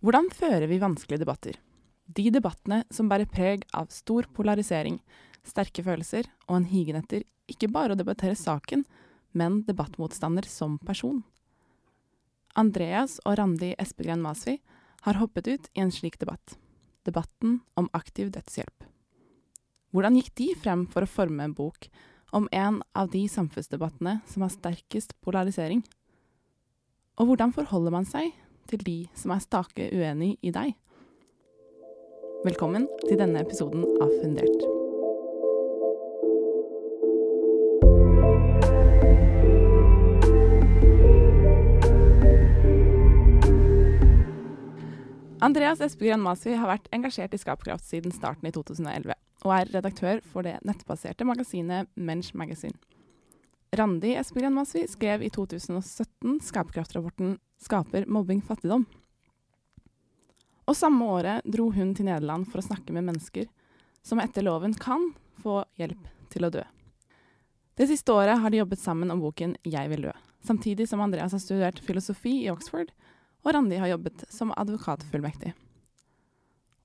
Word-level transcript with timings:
Hvordan 0.00 0.30
fører 0.32 0.64
vi 0.64 0.78
vanskelige 0.80 1.20
debatter? 1.20 1.58
De 2.08 2.30
debattene 2.32 2.86
som 2.88 3.08
bærer 3.10 3.28
preg 3.28 3.66
av 3.76 3.90
stor 3.92 4.24
polarisering, 4.32 4.96
sterke 5.44 5.84
følelser 5.84 6.24
og 6.46 6.54
en 6.56 6.68
higen 6.70 6.96
etter 7.02 7.26
ikke 7.52 7.68
bare 7.68 7.92
å 7.92 8.00
debattere 8.00 8.38
saken, 8.38 8.86
men 9.36 9.60
debattmotstander 9.68 10.48
som 10.48 10.78
person. 10.88 11.20
Andreas 12.56 13.18
og 13.26 13.36
Randi 13.38 13.74
Espegren 13.76 14.24
Masvi 14.24 14.56
har 15.04 15.20
hoppet 15.20 15.52
ut 15.52 15.70
i 15.76 15.84
en 15.84 15.92
slik 15.92 16.16
debatt. 16.18 16.56
Debatten 17.04 17.60
om 17.76 17.92
aktiv 17.92 18.32
dødshjelp. 18.32 18.88
Hvordan 19.92 20.16
gikk 20.16 20.32
de 20.40 20.52
frem 20.56 20.88
for 20.88 21.04
å 21.04 21.12
forme 21.12 21.44
en 21.44 21.56
bok 21.56 21.90
om 22.32 22.48
en 22.56 22.80
av 22.96 23.12
de 23.12 23.26
samfunnsdebattene 23.28 24.22
som 24.32 24.48
har 24.48 24.56
sterkest 24.56 25.12
polarisering? 25.20 25.84
Og 27.20 27.28
hvordan 27.28 27.52
forholder 27.52 27.92
man 27.92 28.08
seg 28.08 28.32
til 28.70 28.84
de 28.86 28.98
som 29.18 29.34
er 29.34 29.42
stake 29.42 29.90
uenig 29.90 30.36
i 30.46 30.52
deg? 30.54 30.76
Velkommen 32.46 32.86
til 33.08 33.18
denne 33.20 33.42
episoden 33.42 33.82
av 34.00 34.12
Fundert. 34.22 34.68
Andreas 45.40 45.80
Espegren 45.80 46.20
Masvi 46.20 46.52
har 46.52 46.68
vært 46.68 46.88
engasjert 46.94 47.34
i 47.34 47.40
Skapkraft 47.40 47.86
siden 47.88 48.12
starten 48.12 48.46
i 48.46 48.52
2011, 48.52 49.16
og 49.44 49.52
er 49.56 49.70
redaktør 49.72 50.20
for 50.32 50.44
det 50.46 50.58
nettbaserte 50.68 51.24
magasinet 51.26 51.88
Mensch 51.96 52.36
Magazine. 52.36 52.76
Randi 53.76 54.12
Espegren 54.20 54.54
Masvi 54.54 54.84
skrev 54.90 55.24
i 55.24 55.30
2017 55.32 56.40
Skapkraftrapporten 56.44 57.38
'Skaper 57.60 58.06
mobbing 58.08 58.40
fattigdom'. 58.42 58.86
Og 60.66 60.76
samme 60.76 61.04
året 61.04 61.44
dro 61.44 61.70
hun 61.74 61.94
til 61.94 62.06
Nederland 62.06 62.46
for 62.48 62.60
å 62.60 62.66
snakke 62.66 62.94
med 62.94 63.04
mennesker 63.04 63.48
som 64.02 64.20
etter 64.22 64.46
loven 64.46 64.74
kan 64.74 65.10
få 65.42 65.64
hjelp 65.80 66.08
til 66.30 66.46
å 66.46 66.52
dø. 66.54 66.62
Det 67.76 67.88
siste 67.90 68.12
året 68.12 68.40
har 68.40 68.50
de 68.50 68.60
jobbet 68.60 68.78
sammen 68.78 69.10
om 69.10 69.20
boken 69.20 69.56
'Jeg 69.64 69.88
vil 69.88 70.02
dø', 70.02 70.20
samtidig 70.44 70.88
som 70.88 71.00
Andreas 71.00 71.32
har 71.32 71.40
studert 71.40 71.80
filosofi 71.80 72.44
i 72.46 72.50
Oxford 72.50 72.92
og 73.44 73.54
Randi 73.54 73.76
har 73.80 73.88
jobbet 73.88 74.24
som 74.32 74.52
advokatfullmektig. 74.56 75.54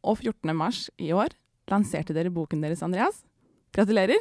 Og 0.05 0.17
14. 0.21 0.55
mars 0.55 0.89
i 1.01 1.11
år 1.11 1.33
lanserte 1.71 2.13
dere 2.13 2.33
boken 2.33 2.61
deres, 2.61 2.83
Andreas. 2.85 3.23
Gratulerer! 3.75 4.19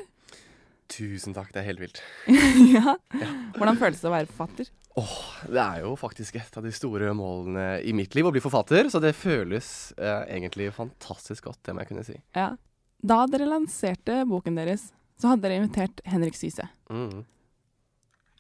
Tusen 0.89 1.35
takk, 1.37 1.53
det 1.55 1.63
er 1.63 1.69
helt 1.69 1.81
vilt. 1.81 2.01
ja. 2.75 2.97
Hvordan 3.57 3.79
føles 3.81 4.01
det 4.01 4.11
å 4.11 4.15
være 4.15 4.31
forfatter? 4.31 4.71
Åh, 4.95 5.15
Det 5.51 5.59
er 5.61 5.81
jo 5.83 5.97
faktisk 5.99 6.37
et 6.39 6.57
av 6.57 6.63
de 6.63 6.71
store 6.75 7.11
målene 7.19 7.81
i 7.83 7.93
mitt 7.97 8.15
liv 8.15 8.29
å 8.29 8.33
bli 8.35 8.43
forfatter, 8.43 8.87
så 8.91 9.01
det 9.03 9.17
føles 9.19 9.67
eh, 9.99 10.23
egentlig 10.37 10.71
fantastisk 10.77 11.49
godt, 11.51 11.65
det 11.67 11.75
må 11.75 11.83
jeg 11.83 11.91
kunne 11.91 12.07
si. 12.07 12.19
Ja. 12.37 12.53
Da 13.05 13.25
dere 13.29 13.49
lanserte 13.51 14.23
boken 14.31 14.57
deres, 14.57 14.93
så 15.21 15.33
hadde 15.33 15.45
dere 15.45 15.59
invitert 15.61 16.01
Henrik 16.09 16.39
Syse. 16.39 16.69
Mm. 16.89 17.25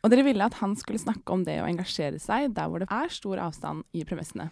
Og 0.05 0.13
dere 0.13 0.25
ville 0.27 0.47
at 0.47 0.57
han 0.61 0.77
skulle 0.79 1.03
snakke 1.03 1.35
om 1.35 1.43
det 1.45 1.59
å 1.63 1.67
engasjere 1.69 2.21
seg 2.23 2.55
der 2.55 2.71
hvor 2.71 2.85
det 2.85 2.89
er 2.93 3.13
stor 3.13 3.43
avstand 3.45 3.85
i 3.97 4.07
premissene. 4.07 4.51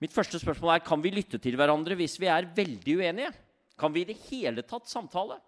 Mitt 0.00 0.14
første 0.14 0.38
spørsmål 0.40 0.78
er 0.78 0.86
kan 0.86 1.02
vi 1.04 1.12
lytte 1.12 1.40
til 1.42 1.58
hverandre 1.60 1.98
hvis 1.98 2.16
vi 2.20 2.30
er 2.30 2.48
veldig 2.56 2.96
uenige. 3.00 3.34
Kan 3.80 3.92
vi 3.92 4.04
i 4.04 4.08
det 4.08 4.16
hele 4.30 4.62
tatt 4.64 4.88
samtale? 4.88 5.40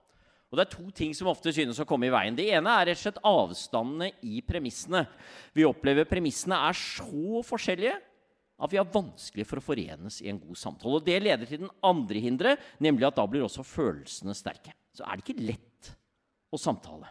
Og 0.52 0.58
Det 0.58 0.64
er 0.66 0.74
to 0.74 0.90
ting 0.92 1.14
som 1.16 1.30
ofte 1.32 1.48
synes 1.56 1.80
å 1.80 1.86
komme 1.88 2.10
i 2.10 2.12
veien. 2.12 2.36
Det 2.36 2.44
ene 2.52 2.74
er 2.76 2.90
rett 2.90 2.98
og 3.00 3.04
slett 3.06 3.20
avstandene 3.24 4.10
i 4.28 4.42
premissene. 4.44 5.06
Vi 5.56 5.64
opplever 5.64 6.04
premissene 6.04 6.58
er 6.68 6.76
så 6.76 7.40
forskjellige 7.48 7.94
at 8.62 8.70
vi 8.70 8.78
har 8.78 8.90
vanskelig 8.92 9.46
for 9.48 9.58
å 9.58 9.64
forenes 9.64 10.20
i 10.20 10.28
en 10.28 10.38
god 10.42 10.58
samtale. 10.60 11.00
Og 11.00 11.06
Det 11.06 11.16
leder 11.22 11.48
til 11.48 11.64
den 11.64 11.72
andre 11.82 12.20
hinderet, 12.20 12.66
nemlig 12.84 13.08
at 13.08 13.16
da 13.16 13.24
blir 13.26 13.46
også 13.46 13.64
følelsene 13.64 14.36
sterke. 14.36 14.76
Så 14.92 15.06
er 15.08 15.16
det 15.16 15.24
ikke 15.24 15.46
lett 15.48 15.94
å 16.52 16.60
samtale. 16.60 17.08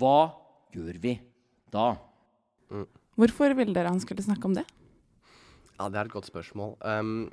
Hva 0.00 0.32
gjør 0.72 0.96
vi 1.02 1.12
da? 1.70 1.92
Hvorfor 3.20 3.52
ville 3.58 3.76
dere 3.76 3.92
han 3.92 4.00
skulle 4.00 4.24
snakke 4.24 4.48
om 4.48 4.56
det? 4.56 4.64
Ja, 5.76 5.92
det 5.92 6.00
er 6.00 6.08
et 6.08 6.16
godt 6.16 6.32
spørsmål. 6.32 6.74
Um, 6.80 7.28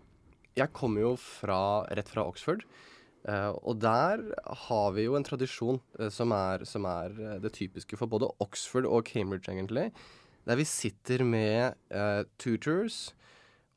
jeg 0.57 0.73
kommer 0.75 1.05
jo 1.05 1.15
fra, 1.15 1.87
rett 1.95 2.11
fra 2.11 2.27
Oxford. 2.27 2.67
Eh, 3.25 3.51
og 3.63 3.79
der 3.81 4.23
har 4.67 4.87
vi 4.95 5.07
jo 5.07 5.17
en 5.17 5.25
tradisjon 5.25 5.79
uh, 5.99 6.09
som, 6.13 6.33
er, 6.35 6.65
som 6.69 6.85
er 6.89 7.15
eh, 7.17 7.37
det 7.43 7.53
typiske 7.57 7.97
for 7.99 8.11
både 8.11 8.29
Oxford 8.43 8.87
og 8.89 9.07
Cambridge, 9.09 9.49
egentlig. 9.51 9.89
Der 10.47 10.59
vi 10.59 10.67
sitter 10.67 11.25
med 11.27 11.77
uh, 11.91 12.23
tutors, 12.39 13.15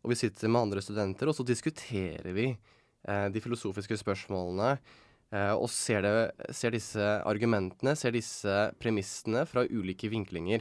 og 0.04 0.12
vi 0.12 0.20
sitter 0.20 0.48
med 0.48 0.66
andre 0.66 0.84
studenter, 0.84 1.28
og 1.28 1.36
så 1.36 1.46
diskuterer 1.46 2.32
vi 2.36 2.52
de 3.00 3.40
filosofiske 3.40 3.96
spørsmålene. 3.96 4.74
og 5.56 5.70
ser, 5.72 6.02
det, 6.04 6.52
ser 6.52 6.74
disse 6.74 7.00
argumentene, 7.00 7.94
ser 7.96 8.12
disse 8.12 8.56
premissene 8.76 9.46
fra 9.48 9.64
ulike 9.64 10.10
vinklinger. 10.12 10.60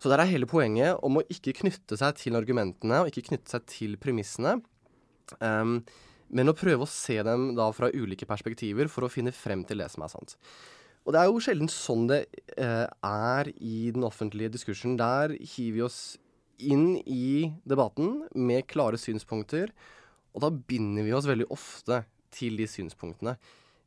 Så 0.00 0.08
der 0.08 0.22
er 0.22 0.30
hele 0.32 0.48
poenget 0.48 0.98
om 1.04 1.20
å 1.20 1.24
ikke 1.28 1.54
knytte 1.60 1.98
seg 2.00 2.16
til 2.16 2.38
argumentene 2.38 3.02
og 3.02 3.10
ikke 3.10 3.26
knytte 3.28 3.52
seg 3.52 3.66
til 3.68 3.98
premissene, 4.00 4.56
ehm, 5.44 5.82
men 6.30 6.50
å 6.50 6.56
prøve 6.56 6.86
å 6.86 6.90
se 6.90 7.18
dem 7.26 7.50
da 7.58 7.70
fra 7.74 7.90
ulike 7.90 8.28
perspektiver 8.28 8.90
for 8.90 9.06
å 9.06 9.12
finne 9.12 9.34
frem 9.34 9.64
til 9.66 9.82
det 9.82 9.90
som 9.92 10.04
er 10.06 10.12
sant. 10.12 10.36
Og 11.06 11.14
det 11.14 11.20
er 11.20 11.30
jo 11.30 11.40
sjelden 11.42 11.70
sånn 11.72 12.08
det 12.10 12.20
eh, 12.60 12.86
er 12.86 13.52
i 13.56 13.90
den 13.94 14.04
offentlige 14.06 14.52
diskursen. 14.52 14.98
Der 15.00 15.32
hiver 15.38 15.78
vi 15.78 15.86
oss 15.86 16.00
inn 16.60 16.98
i 17.08 17.50
debatten 17.68 18.26
med 18.36 18.68
klare 18.68 19.00
synspunkter, 19.00 19.72
og 20.36 20.44
da 20.44 20.50
binder 20.52 21.06
vi 21.06 21.14
oss 21.16 21.28
veldig 21.28 21.48
ofte 21.50 22.02
til 22.34 22.60
de 22.60 22.68
synspunktene. 22.70 23.34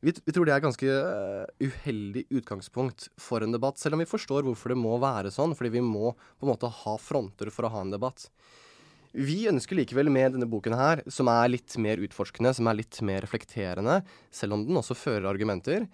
Vi, 0.04 0.12
vi 0.12 0.34
tror 0.36 0.44
det 0.44 0.52
er 0.52 0.60
et 0.60 0.66
ganske 0.66 0.90
uh, 0.90 1.46
uheldig 1.62 2.26
utgangspunkt 2.36 3.06
for 3.16 3.44
en 3.44 3.54
debatt, 3.54 3.78
selv 3.80 3.96
om 3.96 4.02
vi 4.02 4.10
forstår 4.10 4.44
hvorfor 4.44 4.74
det 4.74 4.76
må 4.76 4.98
være 5.00 5.32
sånn, 5.32 5.54
fordi 5.56 5.78
vi 5.78 5.84
må 5.86 6.12
på 6.12 6.44
en 6.44 6.52
måte 6.52 6.68
ha 6.82 6.96
fronter 7.00 7.48
for 7.54 7.64
å 7.64 7.72
ha 7.72 7.84
en 7.86 7.94
debatt. 7.94 8.26
Vi 9.14 9.44
ønsker 9.46 9.78
likevel 9.78 10.10
med 10.10 10.34
denne 10.34 10.48
boken 10.50 10.74
her, 10.74 11.00
som 11.06 11.28
er 11.30 11.52
litt 11.52 11.76
mer 11.78 12.00
utforskende, 12.02 12.50
som 12.56 12.66
er 12.66 12.80
litt 12.80 12.98
mer 13.06 13.22
reflekterende, 13.22 14.00
selv 14.34 14.56
om 14.56 14.64
den 14.66 14.80
også 14.80 14.96
fører 14.98 15.28
argumenter, 15.30 15.86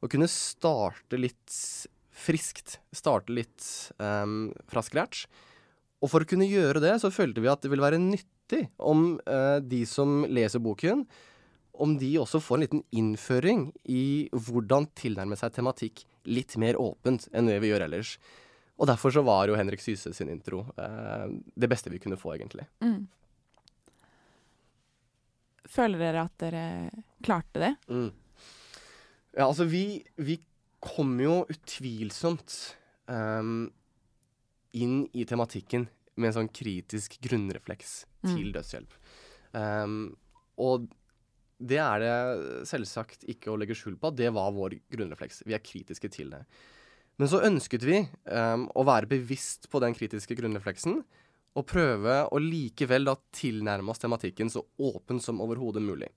å 0.00 0.08
kunne 0.10 0.28
starte 0.30 1.20
litt 1.20 1.56
friskt, 2.22 2.78
starte 2.96 3.34
litt 3.36 3.66
um, 4.00 4.54
fra 4.72 4.82
scratch. 4.84 5.26
Og 6.02 6.10
for 6.10 6.24
å 6.24 6.28
kunne 6.28 6.48
gjøre 6.48 6.80
det, 6.82 6.96
så 7.02 7.12
følte 7.12 7.44
vi 7.44 7.50
at 7.52 7.60
det 7.62 7.70
ville 7.72 7.84
være 7.84 8.00
nyttig 8.00 8.64
om 8.80 9.18
uh, 9.28 9.60
de 9.60 9.82
som 9.88 10.24
leser 10.32 10.64
boken, 10.64 11.04
om 11.82 11.94
de 12.00 12.14
også 12.20 12.40
får 12.42 12.56
en 12.56 12.64
liten 12.64 12.82
innføring 12.96 13.66
i 13.88 14.30
hvordan 14.32 14.88
tilnærme 14.96 15.36
seg 15.40 15.54
tematikk 15.56 16.06
litt 16.28 16.56
mer 16.60 16.80
åpent 16.80 17.28
enn 17.32 17.48
det 17.48 17.60
vi 17.62 17.72
gjør 17.72 17.86
ellers. 17.86 18.16
Og 18.80 18.88
derfor 18.88 19.12
så 19.14 19.22
var 19.24 19.46
jo 19.46 19.56
Henrik 19.58 19.82
Syse 19.84 20.14
sin 20.16 20.30
intro 20.32 20.64
eh, 20.80 21.26
det 21.54 21.68
beste 21.70 21.92
vi 21.92 22.00
kunne 22.02 22.18
få, 22.18 22.34
egentlig. 22.36 22.64
Mm. 22.82 23.04
Føler 25.72 26.00
dere 26.02 26.24
at 26.26 26.34
dere 26.42 26.64
klarte 27.24 27.62
det? 27.62 27.72
Mm. 27.88 28.10
Ja, 29.36 29.46
altså 29.46 29.64
vi, 29.68 30.02
vi 30.20 30.36
kom 30.82 31.14
jo 31.22 31.42
utvilsomt 31.52 32.56
um, 33.08 33.70
inn 34.76 35.04
i 35.16 35.24
tematikken 35.28 35.86
med 36.18 36.28
en 36.32 36.36
sånn 36.42 36.50
kritisk 36.52 37.16
grunnrefleks 37.24 38.02
til 38.26 38.50
Mm. 38.50 38.52
dødshjelp. 38.54 38.92
Um, 39.56 39.94
og 40.60 40.90
det 41.62 41.78
er 41.80 42.02
det 42.02 42.66
selvsagt 42.68 43.24
ikke 43.30 43.52
å 43.52 43.56
legge 43.58 43.76
skjul 43.78 43.96
på 44.00 44.10
det 44.14 44.28
var 44.34 44.52
vår 44.54 44.76
grunnrefleks. 44.92 45.42
Vi 45.46 45.54
er 45.56 45.64
kritiske 45.64 46.10
til 46.12 46.30
det. 46.34 46.42
Men 47.22 47.30
så 47.30 47.38
ønsket 47.46 47.84
vi 47.86 48.00
um, 48.34 48.64
å 48.74 48.82
være 48.82 49.06
bevisst 49.06 49.68
på 49.70 49.78
den 49.78 49.94
kritiske 49.94 50.34
grunnrefleksen, 50.34 50.96
og 51.54 51.66
prøve 51.70 52.16
å 52.34 52.40
likevel 52.42 53.06
da 53.06 53.14
tilnærme 53.36 53.92
oss 53.92 54.02
tematikken 54.02 54.50
så 54.50 54.64
åpen 54.82 55.20
som 55.22 55.38
overhodet 55.44 55.84
mulig. 55.84 56.08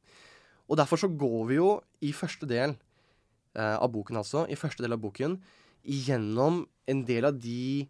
Og 0.66 0.80
derfor 0.80 0.98
så 0.98 1.12
går 1.14 1.44
vi 1.52 1.60
jo 1.60 1.70
i 2.02 2.10
første 2.16 2.50
del 2.50 2.74
uh, 2.74 3.78
av 3.78 3.92
boken, 3.94 4.18
altså, 4.24 4.48
i 4.50 4.58
første 4.58 4.82
del 4.82 4.98
av 4.98 5.04
boken, 5.06 5.38
igjennom 5.86 6.64
en 6.90 7.06
del 7.06 7.30
av 7.30 7.38
de 7.38 7.86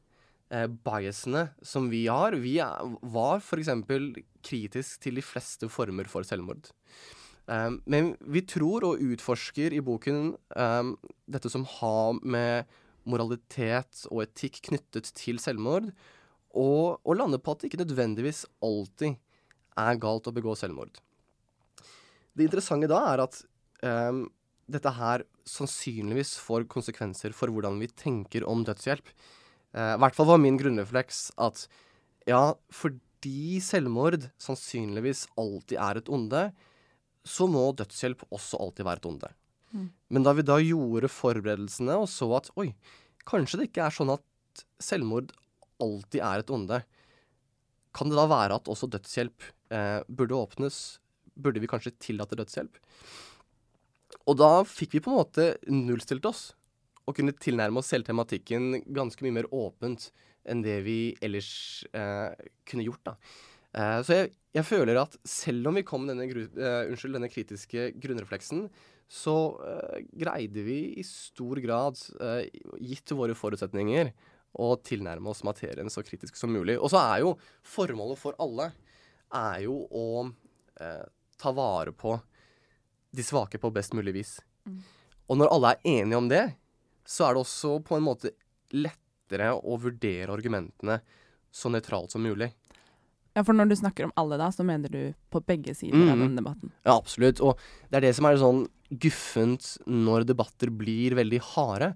uh, 0.51 0.67
biasene 0.67 1.47
som 1.63 1.87
vi 1.87 2.09
har. 2.11 2.35
Vi 2.35 2.57
er, 2.65 2.95
var 3.15 3.39
f.eks. 3.39 3.71
kritisk 4.43 5.07
til 5.07 5.21
de 5.21 5.23
fleste 5.23 5.71
former 5.71 6.11
for 6.11 6.27
selvmord. 6.27 6.67
Um, 7.47 7.79
men 7.87 8.17
vi 8.27 8.43
tror 8.43 8.89
og 8.89 9.07
utforsker 9.07 9.71
i 9.71 9.85
boken 9.85 10.33
um, 10.57 10.97
dette 11.31 11.47
som 11.53 11.63
har 11.79 12.17
med 12.19 12.81
moralitet 13.09 14.05
og 14.11 14.23
etikk 14.25 14.61
knyttet 14.69 15.11
til 15.17 15.39
selvmord, 15.41 15.91
og, 16.55 17.01
og 17.03 17.17
lander 17.19 17.41
på 17.43 17.53
at 17.53 17.61
det 17.61 17.69
ikke 17.69 17.83
nødvendigvis 17.83 18.45
alltid 18.63 19.17
er 19.75 19.99
galt 19.99 20.29
å 20.29 20.33
begå 20.35 20.55
selvmord. 20.57 20.93
Det 22.35 22.47
interessante 22.47 22.89
da 22.91 23.01
er 23.11 23.23
at 23.25 23.39
um, 23.83 24.25
dette 24.71 24.91
her 24.97 25.23
sannsynligvis 25.47 26.35
får 26.41 26.67
konsekvenser 26.71 27.35
for 27.35 27.51
hvordan 27.53 27.77
vi 27.81 27.91
tenker 27.91 28.47
om 28.49 28.63
dødshjelp. 28.67 29.11
Uh, 29.75 29.95
I 29.95 29.99
hvert 30.03 30.17
fall 30.17 30.31
var 30.31 30.41
min 30.41 30.59
grunnrefleks 30.59 31.27
at 31.43 31.67
ja, 32.25 32.55
fordi 32.73 33.59
selvmord 33.63 34.29
sannsynligvis 34.41 35.27
alltid 35.39 35.77
er 35.77 35.99
et 35.99 36.11
onde, 36.11 36.47
så 37.25 37.47
må 37.49 37.67
dødshjelp 37.77 38.23
også 38.31 38.59
alltid 38.63 38.87
være 38.87 39.03
et 39.03 39.09
onde. 39.11 39.31
Men 40.09 40.25
da 40.25 40.33
vi 40.37 40.45
da 40.45 40.59
gjorde 40.61 41.11
forberedelsene 41.11 41.97
og 42.01 42.07
så 42.11 42.29
at 42.37 42.51
oi, 42.61 42.69
kanskje 43.27 43.61
det 43.61 43.69
ikke 43.69 43.87
er 43.87 43.95
sånn 43.95 44.13
at 44.13 44.65
selvmord 44.81 45.33
alltid 45.83 46.21
er 46.23 46.43
et 46.43 46.51
onde, 46.53 46.81
kan 47.95 48.11
det 48.11 48.17
da 48.19 48.27
være 48.27 48.59
at 48.59 48.69
også 48.71 48.89
dødshjelp 48.91 49.47
eh, 49.75 50.01
burde 50.07 50.35
åpnes? 50.37 50.99
Burde 51.35 51.61
vi 51.63 51.69
kanskje 51.71 51.95
tillate 51.99 52.37
dødshjelp? 52.39 52.77
Og 54.25 54.37
da 54.39 54.51
fikk 54.67 54.95
vi 54.97 55.03
på 55.03 55.11
en 55.11 55.19
måte 55.19 55.49
nullstilt 55.71 56.25
oss 56.27 56.49
og 57.05 57.17
kunne 57.17 57.35
tilnærme 57.37 57.81
oss 57.81 57.91
selv 57.93 58.07
tematikken 58.07 58.81
ganske 58.95 59.21
mye 59.25 59.37
mer 59.37 59.49
åpent 59.53 60.09
enn 60.49 60.63
det 60.65 60.79
vi 60.85 60.99
ellers 61.25 61.49
eh, 61.95 62.33
kunne 62.69 62.85
gjort. 62.85 63.03
da. 63.11 63.15
Eh, 63.75 63.99
så 64.05 64.19
jeg, 64.19 64.33
jeg, 64.55 64.67
føler 64.67 64.99
at 65.01 65.17
selv 65.27 65.69
om 65.69 65.77
vi 65.77 65.85
kom 65.87 66.05
med 66.05 66.15
denne, 66.15 66.27
gru, 66.31 66.45
eh, 66.45 66.81
unnskyld, 66.89 67.17
denne 67.17 67.31
kritiske 67.31 67.89
grunnrefleksen, 68.01 68.67
så 69.11 69.35
uh, 69.61 69.97
greide 70.17 70.63
vi 70.65 70.79
i 70.99 71.03
stor 71.05 71.59
grad, 71.61 71.99
uh, 72.21 72.41
gitt 72.81 73.13
våre 73.13 73.35
forutsetninger, 73.37 74.11
å 74.55 74.69
tilnærme 74.79 75.29
oss 75.29 75.43
materien 75.43 75.91
så 75.91 76.03
kritisk 76.05 76.37
som 76.39 76.53
mulig. 76.55 76.77
Og 76.79 76.89
så 76.93 77.01
er 77.01 77.25
jo 77.25 77.33
formålet 77.67 78.19
for 78.21 78.37
alle 78.39 78.69
er 79.35 79.65
jo 79.65 79.81
å 79.91 80.05
uh, 80.25 81.05
ta 81.35 81.51
vare 81.51 81.91
på 81.91 82.15
de 83.15 83.23
svake 83.23 83.59
på 83.59 83.71
best 83.75 83.95
mulig 83.95 84.15
vis. 84.15 84.37
Mm. 84.65 84.79
Og 85.27 85.39
når 85.41 85.51
alle 85.51 85.73
er 85.73 85.89
enige 85.99 86.21
om 86.21 86.29
det, 86.31 86.45
så 87.05 87.27
er 87.27 87.35
det 87.35 87.43
også 87.43 87.77
på 87.85 87.97
en 87.97 88.07
måte 88.07 88.31
lettere 88.75 89.51
å 89.55 89.77
vurdere 89.81 90.33
argumentene 90.33 90.99
så 91.55 91.71
nøytralt 91.71 92.15
som 92.15 92.23
mulig. 92.25 92.49
Ja, 93.35 93.43
For 93.43 93.53
når 93.53 93.67
du 93.69 93.75
snakker 93.75 94.05
om 94.07 94.13
alle, 94.15 94.37
da, 94.39 94.47
så 94.49 94.63
mener 94.63 94.89
du 94.89 95.13
på 95.31 95.41
begge 95.45 95.75
sider 95.75 95.97
Mm. 95.97 96.09
av 96.09 96.17
denne 96.17 96.37
debatten? 96.39 96.71
Ja, 96.85 96.95
absolutt. 96.97 97.41
Og 97.41 97.57
det 97.91 97.97
er 97.97 98.01
det 98.07 98.15
som 98.15 98.25
er 98.25 98.37
sånn 98.39 98.67
guffent 98.95 99.77
når 99.85 100.25
debatter 100.25 100.69
blir 100.71 101.11
veldig 101.17 101.41
harde. 101.41 101.95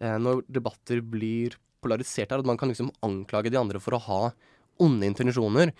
Eh, 0.00 0.18
når 0.18 0.42
debatter 0.50 1.00
blir 1.00 1.54
polarisert 1.82 2.30
her, 2.30 2.38
at 2.40 2.46
man 2.46 2.56
kan 2.56 2.68
liksom 2.68 2.90
anklage 3.02 3.50
de 3.50 3.58
andre 3.58 3.78
for 3.78 3.92
å 3.94 4.00
ha 4.00 4.32
onde 4.80 5.06
intensjoner. 5.06 5.72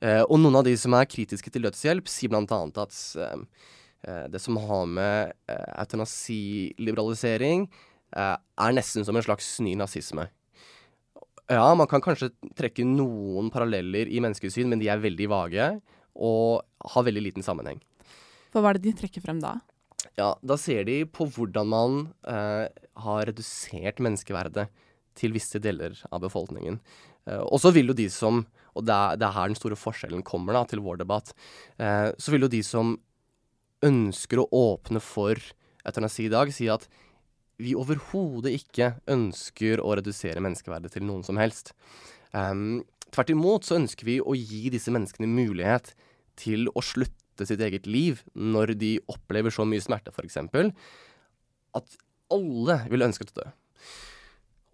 Eh, 0.00 0.22
og 0.22 0.38
noen 0.38 0.56
av 0.56 0.64
de 0.64 0.76
som 0.76 0.94
er 0.94 1.04
kritiske 1.10 1.50
til 1.50 1.62
dødshjelp, 1.62 2.06
sier 2.08 2.30
annet 2.32 2.78
at 2.78 2.94
eh, 3.18 3.36
eh, 4.08 4.28
det 4.28 4.40
som 4.40 4.56
har 4.56 4.86
med 4.86 5.32
eh, 5.48 5.82
eutanasiliberalisering, 5.82 7.68
eh, 8.16 8.36
er 8.58 8.72
nesten 8.72 9.04
som 9.04 9.16
en 9.16 9.22
slags 9.22 9.58
ny 9.60 9.74
nazisme. 9.76 10.28
Ja, 11.48 11.64
man 11.74 11.88
kan 11.88 12.02
kanskje 12.04 12.28
trekke 12.58 12.84
noen 12.84 13.48
paralleller 13.52 14.10
i 14.12 14.20
menneskesyn, 14.20 14.68
men 14.68 14.82
de 14.82 14.90
er 14.92 15.00
veldig 15.00 15.28
vage 15.32 15.68
og 16.18 16.90
har 16.92 17.06
veldig 17.06 17.22
liten 17.24 17.46
sammenheng. 17.46 17.80
For 18.52 18.60
hva 18.60 18.72
er 18.72 18.78
det 18.78 18.90
de 18.90 18.98
trekker 19.00 19.24
frem 19.24 19.40
da? 19.40 19.56
Ja, 20.18 20.34
da 20.42 20.58
ser 20.60 20.84
de 20.88 21.00
på 21.08 21.26
hvordan 21.32 21.70
man 21.70 21.98
eh, 22.28 22.66
har 23.02 23.24
redusert 23.30 24.02
menneskeverdet 24.02 24.68
til 25.18 25.34
visse 25.34 25.60
deler 25.62 25.96
av 26.12 26.22
befolkningen. 26.26 26.78
Eh, 27.26 27.40
og 27.40 27.62
så 27.62 27.72
vil 27.74 27.90
jo 27.90 27.96
de 27.96 28.08
som, 28.12 28.44
og 28.76 28.86
det 28.86 28.94
er, 28.94 29.18
det 29.18 29.28
er 29.28 29.36
her 29.38 29.50
den 29.50 29.58
store 29.58 29.78
forskjellen 29.78 30.24
kommer 30.26 30.58
da, 30.58 30.64
til 30.68 30.82
vår 30.84 31.00
debatt, 31.00 31.32
eh, 31.80 32.10
så 32.18 32.34
vil 32.34 32.46
jo 32.46 32.52
de 32.52 32.62
som 32.66 32.96
ønsker 33.86 34.42
å 34.42 34.48
åpne 34.54 35.00
for 35.02 35.38
eutanasi 35.86 36.26
i 36.26 36.32
dag, 36.32 36.50
si 36.52 36.68
at 36.70 36.88
vi 37.58 37.74
overhodet 37.78 38.54
ikke 38.54 38.92
ønsker 39.10 39.82
å 39.82 39.96
redusere 39.98 40.42
menneskeverdet 40.44 40.94
til 40.94 41.06
noen 41.06 41.24
som 41.26 41.40
helst. 41.40 41.72
Um, 42.32 42.84
tvert 43.10 43.32
imot 43.34 43.66
så 43.66 43.78
ønsker 43.80 44.06
vi 44.06 44.18
å 44.22 44.36
gi 44.36 44.68
disse 44.72 44.92
menneskene 44.94 45.30
mulighet 45.30 45.94
til 46.38 46.68
å 46.70 46.84
slutte 46.84 47.46
sitt 47.48 47.62
eget 47.62 47.86
liv 47.90 48.22
når 48.34 48.74
de 48.78 48.92
opplever 49.10 49.54
så 49.54 49.66
mye 49.66 49.82
smerte, 49.82 50.14
f.eks. 50.14 50.38
At 51.78 51.98
alle 52.34 52.82
vil 52.92 53.06
ønske 53.08 53.26
å 53.26 53.34
dø. 53.40 53.48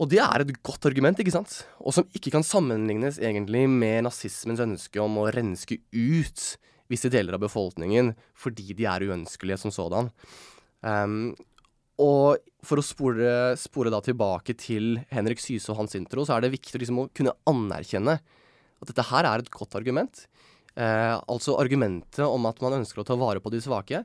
Og 0.03 0.11
det 0.11 0.19
er 0.25 0.43
et 0.43 0.53
godt 0.67 0.89
argument, 0.89 1.21
ikke 1.23 1.37
sant? 1.37 1.61
Og 1.79 1.95
som 1.95 2.07
ikke 2.17 2.33
kan 2.35 2.45
sammenlignes 2.47 3.21
egentlig 3.23 3.69
med 3.71 4.05
nazismens 4.09 4.63
ønske 4.65 5.01
om 5.01 5.21
å 5.23 5.29
renske 5.33 5.79
ut 5.95 6.47
visse 6.91 7.09
deler 7.13 7.37
av 7.37 7.45
befolkningen 7.47 8.13
fordi 8.37 8.75
de 8.77 8.89
er 8.91 9.07
uønskelige 9.07 9.61
som 9.63 9.73
sådan. 9.73 10.11
Um, 10.85 11.33
og 12.01 12.39
for 12.65 12.81
å 12.81 12.85
spore, 12.85 13.55
spore 13.61 13.91
da 13.93 14.01
tilbake 14.01 14.55
til 14.59 14.97
Henrik 15.13 15.39
Syse 15.43 15.69
og 15.71 15.77
hans 15.83 15.95
intro, 15.99 16.25
så 16.25 16.37
er 16.37 16.41
det 16.47 16.55
viktig 16.57 16.81
liksom 16.81 17.03
å 17.05 17.09
kunne 17.15 17.35
anerkjenne 17.47 18.17
at 18.19 18.89
dette 18.91 19.05
her 19.11 19.25
er 19.29 19.39
et 19.45 19.51
godt 19.53 19.77
argument. 19.79 20.27
Eh, 20.75 21.15
altså 21.31 21.55
argumentet 21.61 22.25
om 22.27 22.47
at 22.51 22.61
man 22.65 22.81
ønsker 22.81 23.03
å 23.03 23.07
ta 23.07 23.15
vare 23.21 23.41
på 23.41 23.53
de 23.53 23.61
svake, 23.63 24.05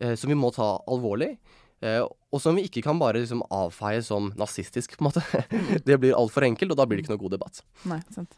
eh, 0.00 0.14
som 0.18 0.28
vi 0.28 0.36
må 0.36 0.50
ta 0.54 0.74
alvorlig. 0.86 1.36
Eh, 1.82 2.02
og 2.02 2.40
som 2.42 2.54
vi 2.54 2.66
ikke 2.68 2.82
kan 2.84 2.98
bare 3.00 3.22
liksom 3.22 3.42
avfeie 3.50 4.02
som 4.06 4.28
nazistisk, 4.38 4.96
på 4.98 5.02
en 5.02 5.08
måte. 5.10 5.22
det 5.86 5.98
blir 5.98 6.14
altfor 6.14 6.44
enkelt, 6.46 6.70
og 6.74 6.78
da 6.78 6.86
blir 6.86 6.98
det 7.00 7.06
ikke 7.06 7.14
noe 7.16 7.22
god 7.24 7.36
debatt. 7.38 7.62
Nei, 7.90 7.98
sant. 8.14 8.36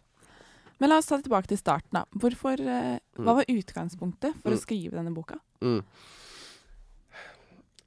Men 0.80 0.90
la 0.90 0.96
oss 0.98 1.06
ta 1.10 1.16
det 1.18 1.26
tilbake 1.28 1.50
til 1.50 1.58
starten. 1.60 1.92
da. 1.98 2.04
Hvorfor, 2.18 2.60
eh, 2.60 2.98
hva 3.20 3.36
var 3.40 3.44
utgangspunktet 3.48 4.38
for 4.42 4.50
Mm. 4.52 4.56
å 4.56 4.62
skrive 4.62 4.96
denne 4.96 5.12
boka? 5.14 5.36
Mm. 5.62 5.82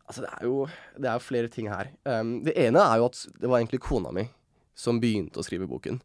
Altså, 0.08 0.24
det 0.24 0.32
er 0.32 0.48
jo 0.48 0.58
det 0.96 1.12
er 1.12 1.24
flere 1.24 1.52
ting 1.52 1.68
her. 1.72 1.92
Um, 2.08 2.38
det 2.46 2.56
ene 2.56 2.80
er 2.80 3.02
jo 3.02 3.10
at 3.10 3.22
det 3.42 3.50
var 3.52 3.60
egentlig 3.60 3.82
kona 3.84 4.14
mi 4.16 4.28
som 4.78 5.02
begynte 5.02 5.42
å 5.42 5.46
skrive 5.46 5.68
boken. 5.70 6.00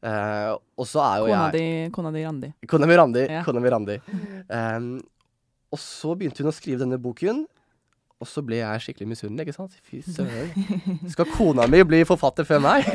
Uh, 0.00 0.56
og 0.80 0.86
så 0.88 1.00
er 1.04 1.16
jo 1.20 1.24
Kona 1.28 1.38
jeg 1.40 1.56
di, 1.56 1.92
kona 1.92 2.12
di 2.14 2.24
Randi. 2.24 2.50
Kona 2.68 2.88
mi 2.88 2.98
Randi. 3.00 3.24
Ja. 3.28 3.40
Kona 3.44 3.60
mi 3.60 3.72
Randi. 3.72 3.96
Um, 4.48 4.92
og 5.74 5.80
så 5.80 6.14
begynte 6.18 6.44
hun 6.44 6.52
å 6.52 6.54
skrive 6.54 6.82
denne 6.82 6.98
boken, 7.00 7.44
og 8.20 8.28
så 8.28 8.42
ble 8.44 8.58
jeg 8.58 8.84
skikkelig 8.84 9.08
misunnelig, 9.14 9.46
ikke 9.46 9.56
sant? 9.56 9.76
Fy 9.88 10.02
søren. 10.04 10.50
Skal 11.12 11.28
kona 11.32 11.64
mi 11.72 11.80
bli 11.88 12.02
forfatter 12.08 12.44
før 12.48 12.60
meg? 12.64 12.88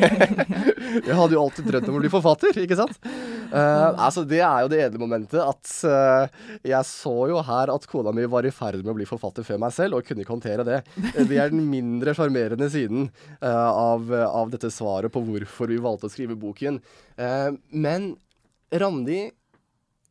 jeg 1.08 1.18
hadde 1.18 1.34
jo 1.34 1.42
alltid 1.42 1.66
drømt 1.66 1.90
om 1.90 1.98
å 1.98 2.02
bli 2.04 2.12
forfatter, 2.14 2.60
ikke 2.62 2.78
sant? 2.78 3.00
Uh, 3.52 3.92
altså, 3.94 4.26
det 4.28 4.42
er 4.42 4.66
jo 4.66 4.72
det 4.72 4.82
edle 4.86 5.02
momentet 5.02 5.40
at 5.42 5.72
uh, 5.90 6.50
jeg 6.66 6.90
så 6.90 7.16
jo 7.32 7.40
her 7.46 7.72
at 7.74 7.88
kona 7.92 8.14
mi 8.16 8.26
var 8.32 8.48
i 8.48 8.54
ferd 8.56 8.82
med 8.82 8.94
å 8.94 8.98
bli 8.98 9.08
forfatter 9.10 9.46
før 9.48 9.62
meg 9.66 9.76
selv, 9.76 10.00
og 10.00 10.08
kunne 10.08 10.26
ikke 10.26 10.36
håndtere 10.36 10.68
det. 10.68 10.82
Det 11.16 11.40
er 11.40 11.54
den 11.54 11.66
mindre 11.70 12.16
sjarmerende 12.18 12.70
siden 12.74 13.10
uh, 13.40 13.72
av, 13.72 14.12
av 14.28 14.54
dette 14.54 14.74
svaret 14.74 15.14
på 15.14 15.24
hvorfor 15.26 15.72
vi 15.72 15.82
valgte 15.82 16.10
å 16.10 16.14
skrive 16.14 16.38
boken. 16.40 16.82
Men 17.72 18.14
Randi 18.76 19.30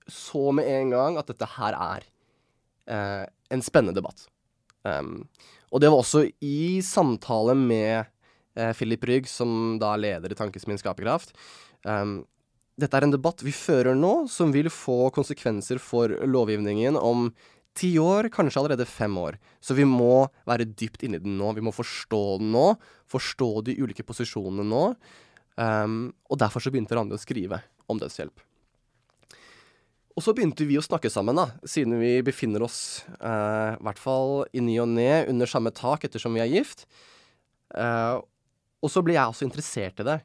så 0.07 0.53
med 0.53 0.69
en 0.69 0.91
gang 0.91 1.19
at 1.19 1.31
dette 1.31 1.49
her 1.57 1.77
er 1.77 2.07
eh, 2.91 3.25
en 3.55 3.65
spennende 3.65 3.97
debatt. 3.97 4.27
Um, 4.85 5.25
og 5.73 5.81
det 5.81 5.91
var 5.91 6.03
også 6.03 6.27
i 6.45 6.83
samtale 6.85 7.57
med 7.57 8.05
eh, 8.59 8.73
Philip 8.77 9.05
Rygg, 9.09 9.29
som 9.31 9.79
da 9.81 9.95
er 9.95 10.05
leder 10.05 10.35
i 10.35 10.39
Tankesmien 10.39 10.81
Skaperkraft. 10.81 11.33
Um, 11.85 12.23
dette 12.81 12.99
er 12.99 13.07
en 13.07 13.15
debatt 13.15 13.43
vi 13.47 13.53
fører 13.55 13.95
nå, 13.99 14.27
som 14.31 14.53
vil 14.55 14.71
få 14.73 15.09
konsekvenser 15.15 15.79
for 15.83 16.11
lovgivningen 16.27 16.99
om 16.99 17.29
ti 17.75 17.93
år, 17.99 18.29
kanskje 18.35 18.61
allerede 18.61 18.87
fem 18.87 19.15
år. 19.19 19.39
Så 19.63 19.77
vi 19.79 19.87
må 19.87 20.27
være 20.47 20.67
dypt 20.67 21.05
inni 21.07 21.21
den 21.23 21.37
nå. 21.39 21.53
Vi 21.55 21.63
må 21.65 21.75
forstå 21.75 22.23
den 22.43 22.53
nå. 22.55 22.73
Forstå 23.11 23.51
de 23.67 23.77
ulike 23.83 24.07
posisjonene 24.07 24.67
nå. 24.67 24.83
Um, 25.55 26.11
og 26.31 26.39
derfor 26.43 26.63
så 26.63 26.73
begynte 26.75 26.97
Randi 26.99 27.15
å 27.15 27.23
skrive 27.23 27.61
om 27.91 27.99
dødshjelp. 28.01 28.43
Og 30.15 30.23
så 30.23 30.35
begynte 30.35 30.67
vi 30.67 30.79
å 30.79 30.85
snakke 30.85 31.11
sammen, 31.11 31.39
da, 31.39 31.49
siden 31.67 31.99
vi 31.99 32.17
befinner 32.27 32.63
oss 32.63 33.03
uh, 33.19 33.75
i 33.75 33.83
hvert 33.83 34.03
fall 34.03 34.45
i 34.55 34.63
ny 34.63 34.77
og 34.83 34.93
ne 34.95 35.25
under 35.31 35.51
samme 35.51 35.75
tak 35.75 36.07
ettersom 36.07 36.39
vi 36.39 36.43
er 36.45 36.53
gift. 36.53 36.87
Uh, 37.75 38.23
og 38.85 38.93
så 38.95 39.03
ble 39.03 39.17
jeg 39.17 39.27
også 39.27 39.47
interessert 39.47 40.03
i 40.03 40.07
det. 40.07 40.21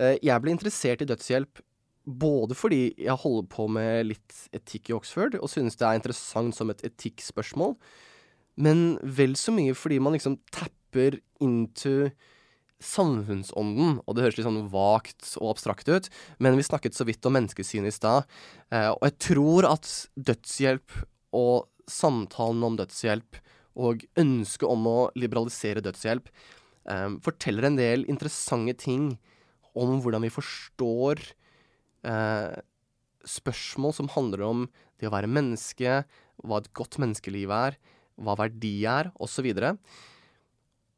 Uh, 0.00 0.14
jeg 0.16 0.40
ble 0.40 0.56
interessert 0.56 1.04
i 1.04 1.08
dødshjelp 1.08 1.60
både 2.04 2.56
fordi 2.56 2.82
jeg 3.00 3.16
holder 3.22 3.48
på 3.52 3.66
med 3.72 4.10
litt 4.10 4.40
etikk 4.56 4.90
i 4.90 4.96
Oxford 4.96 5.38
og 5.40 5.50
synes 5.50 5.78
det 5.80 5.86
er 5.88 5.98
interessant 5.98 6.56
som 6.56 6.72
et 6.72 6.84
etikkspørsmål, 6.84 7.74
men 8.60 8.84
vel 9.02 9.34
så 9.38 9.54
mye 9.54 9.74
fordi 9.76 9.98
man 10.02 10.14
liksom 10.16 10.38
tapper 10.54 11.18
into 11.42 12.10
samfunnsånden, 12.84 14.00
og 14.04 14.16
det 14.16 14.26
høres 14.26 14.36
litt 14.36 14.46
sånn 14.46 14.66
vagt 14.72 15.30
og 15.40 15.54
abstrakt 15.54 15.88
ut, 15.88 16.10
men 16.42 16.58
vi 16.58 16.66
snakket 16.66 16.96
så 16.96 17.06
vidt 17.08 17.24
om 17.24 17.32
menneskesynet 17.38 17.88
i 17.88 17.94
stad, 17.94 18.28
eh, 18.74 18.90
og 18.92 19.00
jeg 19.08 19.16
tror 19.30 19.68
at 19.70 19.88
dødshjelp 20.18 20.98
og 21.34 21.70
samtalen 21.90 22.66
om 22.66 22.76
dødshjelp 22.78 23.40
og 23.84 24.04
ønsket 24.20 24.68
om 24.68 24.84
å 24.90 24.98
liberalisere 25.18 25.82
dødshjelp 25.84 26.28
eh, 26.28 27.08
forteller 27.24 27.70
en 27.70 27.80
del 27.80 28.04
interessante 28.10 28.76
ting 28.84 29.14
om 29.74 29.96
hvordan 30.02 30.26
vi 30.26 30.34
forstår 30.34 31.24
eh, 32.04 32.56
spørsmål 33.24 33.94
som 33.96 34.10
handler 34.12 34.44
om 34.46 34.66
det 35.00 35.08
å 35.08 35.14
være 35.14 35.30
menneske, 35.30 36.02
hva 36.44 36.60
et 36.60 36.70
godt 36.76 36.98
menneskeliv 37.02 37.52
er, 37.54 37.78
hva 38.20 38.36
verdi 38.38 38.76
er, 38.88 39.10
osv. 39.22 39.48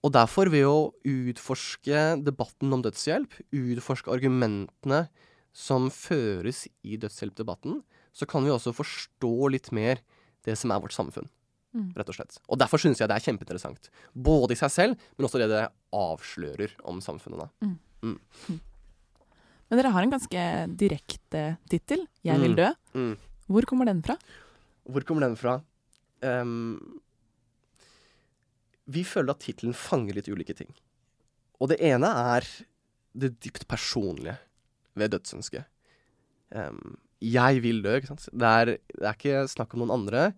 Og 0.04 0.12
derfor, 0.14 0.50
ved 0.52 0.66
å 0.68 0.90
utforske 1.08 2.02
debatten 2.22 2.74
om 2.74 2.82
dødshjelp, 2.84 3.38
utforske 3.56 4.12
argumentene 4.12 5.06
som 5.56 5.88
føres 5.90 6.66
i 6.84 6.98
dødshjelpdebatten, 7.00 7.80
så 8.16 8.28
kan 8.28 8.44
vi 8.44 8.52
også 8.52 8.74
forstå 8.76 9.34
litt 9.52 9.72
mer 9.76 10.02
det 10.46 10.54
som 10.60 10.72
er 10.72 10.82
vårt 10.84 10.94
samfunn. 10.96 11.28
Mm. 11.76 11.90
Rett 11.96 12.12
og 12.12 12.16
slett. 12.16 12.38
Og 12.48 12.60
derfor 12.60 12.80
syns 12.80 13.00
jeg 13.00 13.10
det 13.10 13.16
er 13.18 13.24
kjempeinteressant. 13.24 13.90
Både 14.14 14.54
i 14.54 14.60
seg 14.60 14.72
selv, 14.72 15.08
men 15.16 15.28
også 15.28 15.40
det 15.42 15.50
det 15.52 15.66
avslører 15.96 16.76
om 16.88 17.02
samfunnet. 17.04 17.44
da. 17.44 17.72
Men 19.70 19.80
dere 19.80 19.90
har 19.94 20.02
en 20.06 20.12
ganske 20.14 20.42
direkte 20.78 21.56
tittel. 21.68 22.06
'Jeg 22.24 22.40
vil 22.40 22.52
Mm. 22.54 22.56
dø'. 22.56 22.74
Mm. 22.94 23.16
Hvor 23.48 23.62
kommer 23.66 23.84
den 23.86 24.02
fra? 24.02 24.16
Hvor 24.88 25.02
kommer 25.04 25.20
den 25.26 25.36
fra? 25.36 25.60
Um, 26.22 27.00
vi 28.88 29.02
føler 29.04 29.30
at 29.34 29.40
tittelen 29.42 29.74
fanger 29.74 30.14
litt 30.14 30.28
ulike 30.30 30.54
ting. 30.56 30.70
Og 31.60 31.68
det 31.72 31.80
ene 31.80 32.06
er 32.06 32.46
det 33.16 33.40
dypt 33.40 33.66
personlige 33.66 34.36
ved 34.96 35.10
dødsønsket. 35.10 35.64
Um, 36.54 36.96
jeg 37.20 37.62
vil 37.64 37.82
dø, 37.82 37.96
ikke 37.96 38.12
sant. 38.12 38.28
Det 38.32 38.42
er, 38.46 38.64
det 38.76 39.02
er 39.02 39.14
ikke 39.16 39.48
snakk 39.48 39.74
om 39.74 39.80
noen 39.82 39.94
andre. 39.98 40.34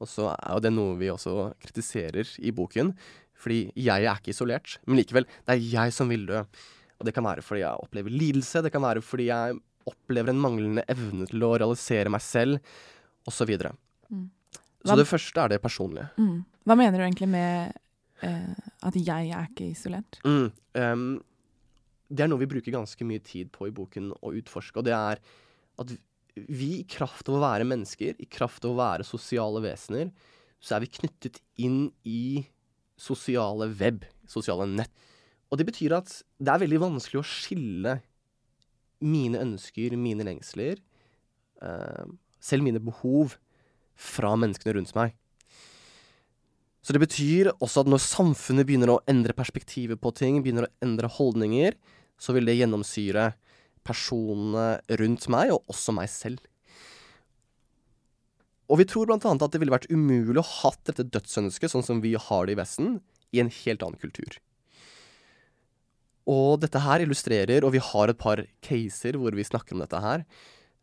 Og 0.00 0.08
så 0.08 0.32
er 0.34 0.54
jo 0.56 0.60
det 0.64 0.72
noe 0.72 0.96
vi 0.98 1.10
også 1.12 1.52
kritiserer 1.62 2.26
i 2.42 2.50
boken. 2.50 2.94
Fordi 3.38 3.72
jeg 3.76 4.04
er 4.06 4.16
ikke 4.18 4.32
isolert. 4.34 4.78
Men 4.86 4.96
likevel, 4.98 5.26
det 5.46 5.54
er 5.54 5.62
jeg 5.72 5.92
som 5.94 6.08
vil 6.10 6.26
dø. 6.26 6.42
Og 7.02 7.08
det 7.08 7.14
kan 7.16 7.26
være 7.26 7.42
fordi 7.42 7.64
jeg 7.64 7.82
opplever 7.82 8.14
lidelse, 8.14 8.62
det 8.62 8.70
kan 8.70 8.84
være 8.84 9.02
fordi 9.02 9.26
jeg 9.26 9.58
opplever 9.90 10.30
en 10.30 10.38
manglende 10.38 10.84
evne 10.92 11.26
til 11.26 11.42
å 11.42 11.56
realisere 11.58 12.12
meg 12.12 12.22
selv, 12.22 12.62
osv. 13.26 13.56
Så, 13.58 13.72
Mm. 14.12 14.28
så 14.84 14.96
det 14.98 15.06
første 15.08 15.40
er 15.40 15.48
det 15.48 15.62
personlige. 15.62 16.10
Mm. 16.18 16.44
Hva 16.66 16.74
mener 16.76 16.98
du 16.98 17.04
egentlig 17.04 17.28
med 17.28 17.72
uh, 18.22 18.54
at 18.82 18.94
'jeg 18.94 19.30
er 19.30 19.46
ikke 19.48 19.70
isolert'? 19.72 20.20
Mm. 20.22 20.52
Um, 20.74 21.22
det 22.12 22.20
er 22.20 22.28
noe 22.28 22.38
vi 22.38 22.50
bruker 22.50 22.74
ganske 22.74 23.04
mye 23.04 23.22
tid 23.24 23.50
på 23.50 23.66
i 23.66 23.74
boken 23.74 24.12
å 24.22 24.34
utforske, 24.36 24.76
og 24.76 24.84
det 24.84 24.92
er 24.92 25.18
at 25.78 25.94
vi 26.36 26.80
i 26.80 26.84
kraft 26.84 27.28
av 27.28 27.38
å 27.38 27.42
være 27.42 27.64
mennesker, 27.64 28.14
i 28.20 28.26
kraft 28.26 28.64
av 28.64 28.72
å 28.72 28.80
være 28.80 29.04
sosiale 29.04 29.62
vesener, 29.64 30.12
så 30.60 30.76
er 30.76 30.80
vi 30.84 30.92
knyttet 30.98 31.40
inn 31.58 31.90
i 32.04 32.44
sosiale 32.96 33.68
web, 33.74 34.04
sosiale 34.28 34.66
nett. 34.66 34.92
Og 35.52 35.60
det 35.60 35.68
betyr 35.68 35.98
at 35.98 36.10
det 36.40 36.48
er 36.48 36.62
veldig 36.64 36.80
vanskelig 36.80 37.20
å 37.20 37.28
skille 37.28 37.98
mine 39.04 39.40
ønsker, 39.42 39.92
mine 40.00 40.24
lengsler, 40.24 40.78
eh, 41.60 42.04
selv 42.40 42.64
mine 42.64 42.80
behov, 42.80 43.36
fra 43.92 44.32
menneskene 44.40 44.74
rundt 44.78 44.94
meg. 44.96 45.12
Så 46.82 46.94
det 46.96 47.02
betyr 47.04 47.52
også 47.62 47.84
at 47.84 47.90
når 47.90 48.00
samfunnet 48.02 48.66
begynner 48.66 48.90
å 48.90 49.02
endre 49.06 49.36
perspektivet 49.36 50.00
på 50.02 50.10
ting, 50.16 50.40
begynner 50.42 50.66
å 50.66 50.72
endre 50.82 51.10
holdninger, 51.12 51.76
så 52.18 52.34
vil 52.34 52.48
det 52.48 52.56
gjennomsyre 52.58 53.34
personene 53.86 54.80
rundt 54.98 55.28
meg, 55.30 55.52
og 55.54 55.68
også 55.70 55.94
meg 55.94 56.10
selv. 56.10 56.40
Og 58.70 58.80
vi 58.80 58.86
tror 58.88 59.06
blant 59.10 59.26
annet 59.28 59.44
at 59.44 59.52
det 59.52 59.60
ville 59.60 59.74
vært 59.74 59.90
umulig 59.92 60.40
å 60.40 60.48
hatt 60.62 60.80
dette 60.88 61.06
dødsønsket, 61.12 61.70
sånn 61.70 61.86
som 61.86 62.00
vi 62.02 62.16
har 62.16 62.48
det 62.48 62.56
i 62.56 62.60
Vesten, 62.62 62.96
i 63.30 63.42
en 63.42 63.52
helt 63.52 63.84
annen 63.84 64.00
kultur. 64.00 64.40
Og 66.30 66.60
dette 66.62 66.78
her 66.82 67.02
illustrerer, 67.02 67.64
og 67.66 67.72
vi 67.74 67.82
har 67.82 68.10
et 68.10 68.18
par 68.18 68.44
caser 68.62 69.18
hvor 69.18 69.34
vi 69.34 69.46
snakker 69.46 69.74
om 69.74 69.82
dette 69.82 70.02
her, 70.02 70.26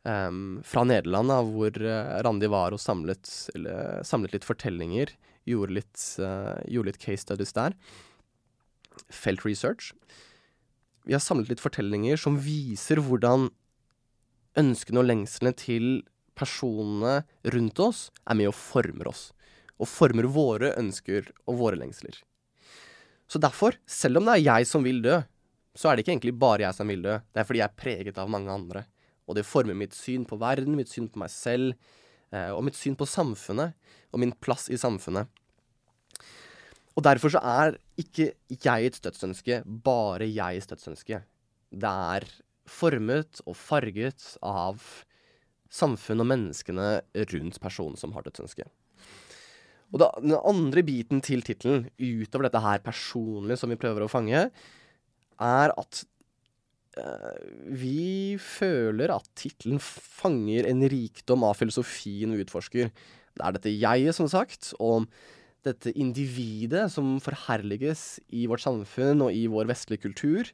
Um, 0.07 0.61
fra 0.63 0.85
Nederland, 0.87 1.27
da, 1.27 1.41
hvor 1.43 1.75
eh, 1.75 2.19
Randi 2.23 2.47
var 2.47 2.71
og 2.71 2.79
samlet, 2.79 3.27
eller, 3.51 3.99
samlet 4.07 4.31
litt 4.37 4.45
fortellinger, 4.47 5.11
gjorde 5.49 5.75
litt, 5.75 6.03
uh, 6.23 6.55
gjorde 6.71 6.93
litt 6.93 7.01
case 7.01 7.25
studies 7.25 7.51
der. 7.57 7.75
Felt 9.11 9.43
research. 9.43 9.91
Vi 11.03 11.15
har 11.15 11.23
samlet 11.23 11.51
litt 11.51 11.63
fortellinger 11.63 12.19
som 12.21 12.39
viser 12.39 13.01
hvordan 13.03 13.49
ønskene 14.59 15.01
og 15.01 15.09
lengslene 15.09 15.51
til 15.57 15.89
personene 16.39 17.23
rundt 17.51 17.83
oss 17.83 18.07
er 18.23 18.39
med 18.39 18.51
og 18.53 18.55
former 18.55 19.11
oss. 19.11 19.29
Og 19.79 19.89
former 19.91 20.29
våre 20.31 20.71
ønsker 20.79 21.27
og 21.47 21.59
våre 21.59 21.79
lengsler. 21.79 22.15
Så 23.29 23.41
derfor, 23.41 23.77
selv 23.85 24.19
om 24.19 24.25
det 24.25 24.39
er 24.39 24.47
jeg 24.47 24.67
som 24.69 24.85
vil 24.85 25.03
dø, 25.05 25.19
så 25.77 25.89
er 25.89 25.95
det 25.95 26.03
ikke 26.03 26.15
egentlig 26.15 26.37
bare 26.41 26.65
jeg 26.65 26.75
som 26.75 26.89
vil 26.89 27.03
dø. 27.05 27.19
Det 27.29 27.41
er 27.41 27.45
fordi 27.47 27.61
jeg 27.61 27.69
er 27.69 27.81
preget 27.81 28.21
av 28.21 28.31
mange 28.31 28.51
andre. 28.51 28.83
Og 29.29 29.37
det 29.37 29.45
former 29.45 29.77
mitt 29.77 29.93
syn 29.93 30.25
på 30.25 30.39
verden, 30.41 30.77
mitt 30.77 30.89
syn 30.89 31.07
på 31.11 31.21
meg 31.21 31.29
selv, 31.29 31.75
eh, 32.33 32.49
og 32.49 32.63
mitt 32.65 32.77
syn 32.79 32.97
på 32.97 33.05
samfunnet, 33.05 33.77
og 34.09 34.23
min 34.23 34.33
plass 34.41 34.65
i 34.73 34.79
samfunnet. 34.81 35.29
Og 36.97 37.05
derfor 37.05 37.31
så 37.31 37.39
er 37.45 37.77
ikke 38.01 38.33
jeg 38.49 38.89
et 38.89 38.97
dødsønske 39.05 39.61
bare 39.85 40.25
jeg 40.27 40.59
et 40.59 40.73
dødsønske. 40.73 41.21
Det 41.69 41.93
er 42.15 42.25
formet 42.69 43.39
og 43.45 43.55
farget 43.55 44.25
av 44.41 44.81
samfunnet 45.69 46.25
og 46.25 46.31
menneskene 46.33 46.89
rundt 47.29 47.61
personen 47.61 47.97
som 47.97 48.17
har 48.17 48.25
dødsønske. 48.25 48.65
Og 49.89 50.01
da, 50.03 50.11
den 50.21 50.35
andre 50.37 50.83
biten 50.85 51.23
til 51.25 51.41
tittelen, 51.45 51.87
utover 51.97 52.47
dette 52.47 52.61
her 52.61 52.83
personlig 52.85 53.57
som 53.59 53.71
vi 53.71 53.79
prøver 53.79 54.05
å 54.05 54.11
fange, 54.11 54.45
er 55.39 55.73
at 55.73 56.01
uh, 56.99 57.39
vi 57.73 58.37
føler 58.43 59.13
at 59.15 59.25
tittelen 59.39 59.81
fanger 59.81 60.69
en 60.69 60.85
rikdom 60.93 61.47
av 61.47 61.57
filosofien 61.57 62.35
vi 62.35 62.45
utforsker. 62.45 62.93
Det 63.33 63.45
er 63.45 63.55
dette 63.55 63.73
jeget, 63.73 64.17
som 64.17 64.29
sagt, 64.29 64.73
og 64.77 65.09
dette 65.65 65.91
individet 65.99 66.85
som 66.93 67.17
forherliges 67.23 68.19
i 68.35 68.45
vårt 68.49 68.63
samfunn 68.63 69.25
og 69.25 69.35
i 69.35 69.45
vår 69.51 69.67
vestlige 69.71 70.05
kultur. 70.05 70.47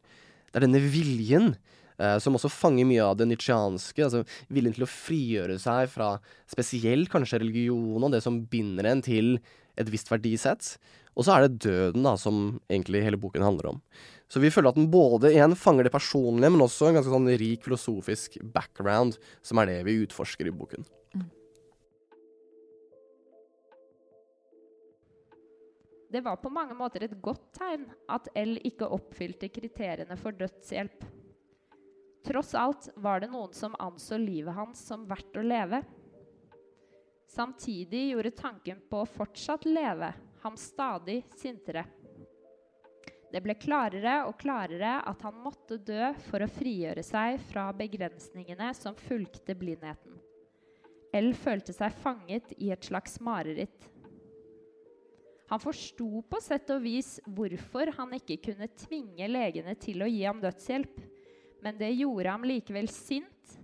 Det 0.50 0.62
er 0.62 0.66
denne 0.66 0.82
viljen 0.82 1.54
eh, 2.00 2.18
som 2.24 2.38
også 2.38 2.52
fanger 2.52 2.88
mye 2.90 3.04
av 3.06 3.18
det 3.20 3.30
nietzscheanske. 3.30 4.08
Altså 4.08 4.24
viljen 4.54 4.76
til 4.76 4.88
å 4.88 4.92
frigjøre 4.92 5.60
seg 5.62 5.90
fra 5.94 6.16
spesielt 6.52 7.12
kanskje 7.14 7.42
religion 7.44 8.04
og 8.04 8.14
det 8.16 8.24
som 8.26 8.44
binder 8.52 8.90
en 8.92 9.04
til 9.06 9.38
et 9.80 9.92
visst 9.92 10.12
verdisett. 10.12 10.76
Og 11.16 11.24
så 11.24 11.36
er 11.36 11.46
det 11.46 11.64
døden 11.64 12.04
da, 12.04 12.16
som 12.20 12.60
egentlig 12.68 13.06
hele 13.06 13.20
boken 13.20 13.44
handler 13.46 13.72
om. 13.74 13.80
Så 14.28 14.42
vi 14.44 14.52
føler 14.52 14.74
at 14.74 14.80
den 14.80 14.90
både 14.92 15.32
igjen 15.32 15.56
fanger 15.56 15.88
det 15.88 15.94
personlige, 15.94 16.52
men 16.52 16.64
også 16.66 16.90
en 16.90 17.00
ganske 17.00 17.14
sånn 17.14 17.32
rik 17.40 17.64
filosofisk 17.64 18.40
background, 18.56 19.20
som 19.46 19.62
er 19.62 19.72
det 19.72 19.80
vi 19.88 20.00
utforsker 20.04 20.50
i 20.50 20.56
boken. 20.56 20.88
Det 26.16 26.22
var 26.24 26.38
på 26.40 26.52
mange 26.54 26.76
måter 26.78 27.04
et 27.04 27.16
godt 27.24 27.44
tegn 27.58 27.88
at 28.12 28.28
L 28.40 28.56
ikke 28.64 28.88
oppfylte 28.96 29.50
kriteriene 29.52 30.16
for 30.20 30.36
dødshjelp. 30.38 31.04
Tross 32.26 32.56
alt 32.58 32.90
var 32.96 33.20
det 33.22 33.30
noen 33.30 33.54
som 33.54 33.76
anså 33.80 34.18
livet 34.18 34.56
hans 34.58 34.80
som 34.88 35.04
verdt 35.06 35.38
å 35.38 35.44
leve. 35.46 35.84
Samtidig 37.30 38.08
gjorde 38.10 38.32
tanken 38.40 38.80
på 38.90 39.04
å 39.04 39.10
fortsatt 39.10 39.68
leve 39.70 40.10
ham 40.42 40.58
stadig 40.58 41.20
sintere. 41.38 41.86
Det 43.30 43.42
ble 43.44 43.56
klarere 43.60 44.20
og 44.26 44.38
klarere 44.42 44.98
at 45.06 45.22
han 45.26 45.38
måtte 45.44 45.78
dø 45.78 46.14
for 46.30 46.42
å 46.42 46.50
frigjøre 46.50 47.04
seg 47.04 47.38
fra 47.50 47.68
begrensningene 47.76 48.70
som 48.78 48.98
fulgte 48.98 49.58
blindheten. 49.60 50.22
L 51.16 51.34
følte 51.38 51.76
seg 51.76 51.94
fanget 52.02 52.54
i 52.58 52.72
et 52.74 52.88
slags 52.90 53.20
mareritt. 53.24 53.90
Han 55.52 55.62
forsto 55.62 56.24
på 56.26 56.40
sett 56.42 56.72
og 56.74 56.82
vis 56.88 57.20
hvorfor 57.26 57.92
han 58.00 58.16
ikke 58.18 58.40
kunne 58.50 58.72
tvinge 58.82 59.28
legene 59.30 59.76
til 59.78 60.02
å 60.02 60.10
gi 60.10 60.24
ham 60.26 60.42
dødshjelp, 60.42 60.96
men 61.66 61.80
det 61.82 61.96
gjorde 61.98 62.30
ham 62.30 62.44
likevel 62.46 62.88
sint 62.94 63.56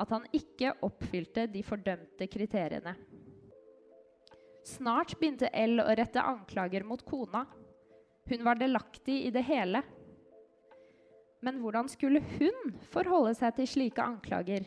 at 0.00 0.12
han 0.14 0.24
ikke 0.32 0.72
oppfylte 0.86 1.44
de 1.52 1.60
fordømte 1.66 2.28
kriteriene. 2.32 2.94
Snart 4.64 5.12
begynte 5.20 5.50
L 5.52 5.82
å 5.82 5.90
rette 5.98 6.22
anklager 6.22 6.86
mot 6.86 7.02
kona. 7.04 7.44
Hun 8.30 8.46
var 8.46 8.56
delaktig 8.56 9.18
i 9.26 9.32
det 9.34 9.42
hele. 9.44 9.82
Men 11.42 11.58
hvordan 11.60 11.90
skulle 11.90 12.22
hun 12.38 12.72
forholde 12.94 13.34
seg 13.36 13.58
til 13.58 13.68
slike 13.68 14.04
anklager? 14.04 14.64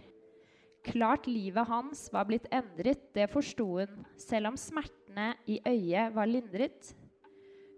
Klart 0.86 1.26
livet 1.26 1.66
hans 1.66 2.04
var 2.14 2.28
blitt 2.30 2.46
endret, 2.54 3.08
det 3.16 3.26
forsto 3.32 3.66
hun, 3.80 4.04
selv 4.22 4.52
om 4.52 4.60
smertene 4.60 5.32
i 5.50 5.58
øyet 5.66 6.14
var 6.14 6.30
lindret. 6.30 6.92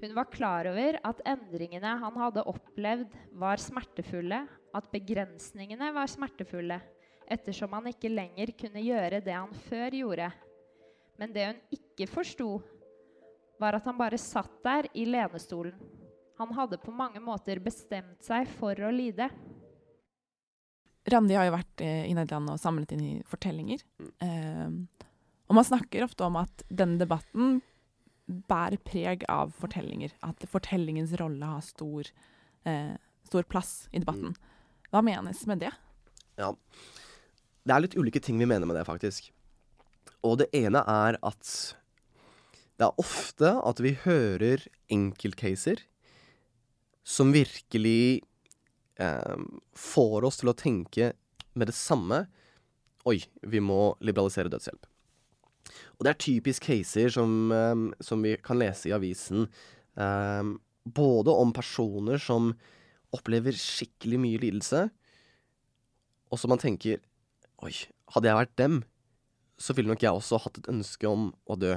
Hun 0.01 0.11
var 0.17 0.27
klar 0.33 0.67
over 0.69 0.99
at 1.07 1.21
endringene 1.25 1.93
han 2.01 2.19
hadde 2.19 2.43
opplevd, 2.49 3.13
var 3.39 3.61
smertefulle, 3.61 4.43
at 4.75 4.89
begrensningene 4.91 5.91
var 5.95 6.09
smertefulle, 6.11 6.79
ettersom 7.27 7.73
han 7.75 7.89
ikke 7.91 8.11
lenger 8.11 8.53
kunne 8.59 8.83
gjøre 8.83 9.21
det 9.23 9.35
han 9.35 9.53
før 9.67 9.95
gjorde. 9.99 10.31
Men 11.17 11.33
det 11.33 11.45
hun 11.49 11.61
ikke 11.79 12.09
forsto, 12.11 12.49
var 13.57 13.77
at 13.77 13.87
han 13.89 13.97
bare 13.97 14.19
satt 14.21 14.59
der 14.65 14.89
i 14.93 15.07
lenestolen. 15.09 15.77
Han 16.37 16.53
hadde 16.53 16.77
på 16.77 16.93
mange 16.93 17.19
måter 17.23 17.57
bestemt 17.63 18.21
seg 18.25 18.45
for 18.59 18.77
å 18.85 18.91
lide. 18.93 19.31
Randi 21.09 21.37
har 21.37 21.47
jo 21.47 21.55
vært 21.55 21.81
eh, 21.81 22.03
i 22.05 22.13
Nederland 22.13 22.51
og 22.53 22.61
samlet 22.61 22.93
inn 22.93 23.01
i 23.05 23.15
fortellinger. 23.25 23.81
Eh, 24.21 24.69
og 25.47 25.55
man 25.57 25.65
snakker 25.65 26.05
ofte 26.05 26.27
om 26.27 26.37
at 26.37 26.61
denne 26.67 26.99
debatten 26.99 27.61
bærer 28.27 28.77
preg 28.83 29.23
av 29.31 29.55
fortellinger. 29.57 30.13
At 30.27 30.43
fortellingens 30.51 31.15
rolle 31.17 31.49
har 31.55 31.63
stor, 31.65 32.11
eh, 32.67 32.93
stor 33.25 33.47
plass 33.49 33.87
i 33.89 34.03
debatten. 34.03 34.35
Hva 34.93 35.03
menes 35.03 35.43
med 35.49 35.63
det? 35.65 35.73
Ja. 36.39 36.53
Det 37.67 37.75
er 37.75 37.83
litt 37.83 37.97
ulike 37.99 38.21
ting 38.23 38.39
vi 38.39 38.47
mener 38.47 38.69
med 38.69 38.77
det, 38.79 38.85
faktisk. 38.87 39.31
Og 40.25 40.39
det 40.41 40.47
ene 40.55 40.83
er 40.87 41.17
at 41.25 41.51
det 42.77 42.85
er 42.85 43.01
ofte 43.01 43.51
at 43.65 43.81
vi 43.81 43.95
hører 44.03 44.63
enkeltcaser 44.93 45.81
som 47.07 47.31
virkelig 47.33 48.21
eh, 49.01 49.37
får 49.73 50.27
oss 50.27 50.41
til 50.41 50.51
å 50.51 50.57
tenke 50.57 51.13
med 51.57 51.71
det 51.71 51.77
samme 51.77 52.25
Oi, 53.07 53.21
vi 53.47 53.61
må 53.63 53.93
liberalisere 54.03 54.51
dødshjelp. 54.51 54.83
Og 55.95 56.01
det 56.03 56.09
er 56.11 56.17
typisk 56.19 56.65
caser 56.67 57.13
som, 57.13 57.53
eh, 57.55 57.75
som 58.03 58.19
vi 58.19 58.33
kan 58.43 58.59
lese 58.59 58.89
i 58.89 58.91
avisen. 58.91 59.47
Eh, 59.95 60.43
både 60.83 61.31
om 61.31 61.53
personer 61.55 62.19
som 62.19 62.51
opplever 63.17 63.55
skikkelig 63.57 64.19
mye 64.21 64.41
lidelse, 64.41 64.87
og 66.27 66.39
som 66.39 66.51
man 66.53 66.61
tenker 66.61 67.01
Oi, 67.65 67.73
hadde 68.13 68.29
jeg 68.29 68.37
vært 68.37 68.57
dem, 68.61 68.81
så 69.57 69.73
ville 69.73 69.89
nok 69.89 70.03
jeg 70.05 70.13
også 70.13 70.37
hatt 70.43 70.59
et 70.59 70.67
ønske 70.69 71.09
om 71.09 71.31
å 71.49 71.55
dø. 71.57 71.71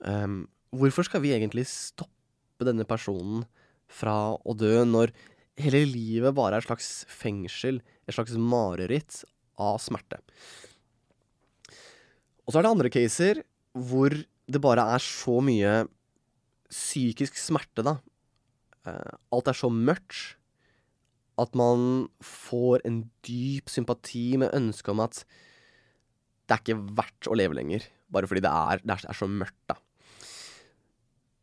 Um, 0.00 0.46
hvorfor 0.72 1.04
skal 1.04 1.20
vi 1.20 1.34
egentlig 1.36 1.66
stoppe 1.68 2.64
denne 2.64 2.86
personen 2.88 3.44
fra 3.92 4.32
å 4.32 4.54
dø, 4.56 4.72
når 4.88 5.12
hele 5.60 5.82
livet 5.84 6.32
bare 6.38 6.56
er 6.56 6.64
et 6.64 6.70
slags 6.70 6.90
fengsel, 7.12 7.82
et 8.08 8.16
slags 8.16 8.32
mareritt 8.40 9.20
av 9.60 9.76
smerte? 9.84 10.22
Og 12.46 12.54
så 12.54 12.58
er 12.58 12.64
det 12.64 12.72
andre 12.72 12.92
caser 12.96 13.42
hvor 13.76 14.16
det 14.16 14.60
bare 14.64 14.88
er 14.96 15.04
så 15.04 15.36
mye 15.44 15.82
psykisk 16.72 17.36
smerte, 17.36 17.84
da. 17.84 17.98
Uh, 18.88 19.14
alt 19.34 19.50
er 19.50 19.56
så 19.56 19.70
mørkt 19.72 20.36
at 21.40 21.54
man 21.56 22.08
får 22.24 22.82
en 22.88 23.02
dyp 23.24 23.70
sympati 23.72 24.34
med 24.40 24.52
ønsket 24.56 24.92
om 24.92 25.02
at 25.04 25.22
det 26.46 26.56
er 26.56 26.62
ikke 26.62 26.96
verdt 26.98 27.28
å 27.30 27.36
leve 27.38 27.56
lenger, 27.56 27.86
bare 28.12 28.28
fordi 28.28 28.42
det 28.44 28.50
er, 28.52 28.82
det 28.84 28.96
er 28.98 29.16
så 29.16 29.28
mørkt, 29.30 29.60
da. 29.70 29.78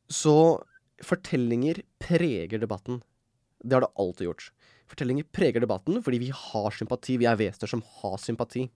Så 0.09 0.35
fortellinger 1.05 1.81
preger 2.01 2.61
debatten. 2.61 2.99
Det 3.63 3.77
har 3.77 3.85
det 3.85 3.93
alltid 4.01 4.27
gjort. 4.27 4.49
Fortellinger 4.89 5.27
preger 5.33 5.63
debatten 5.63 6.01
fordi 6.03 6.19
vi 6.25 6.31
har 6.33 6.75
sympati. 6.75 7.17
Vi 7.21 7.27
er 7.29 7.39
vesener 7.39 7.71
som 7.71 7.83
har 8.01 8.17
sympati. 8.21 8.67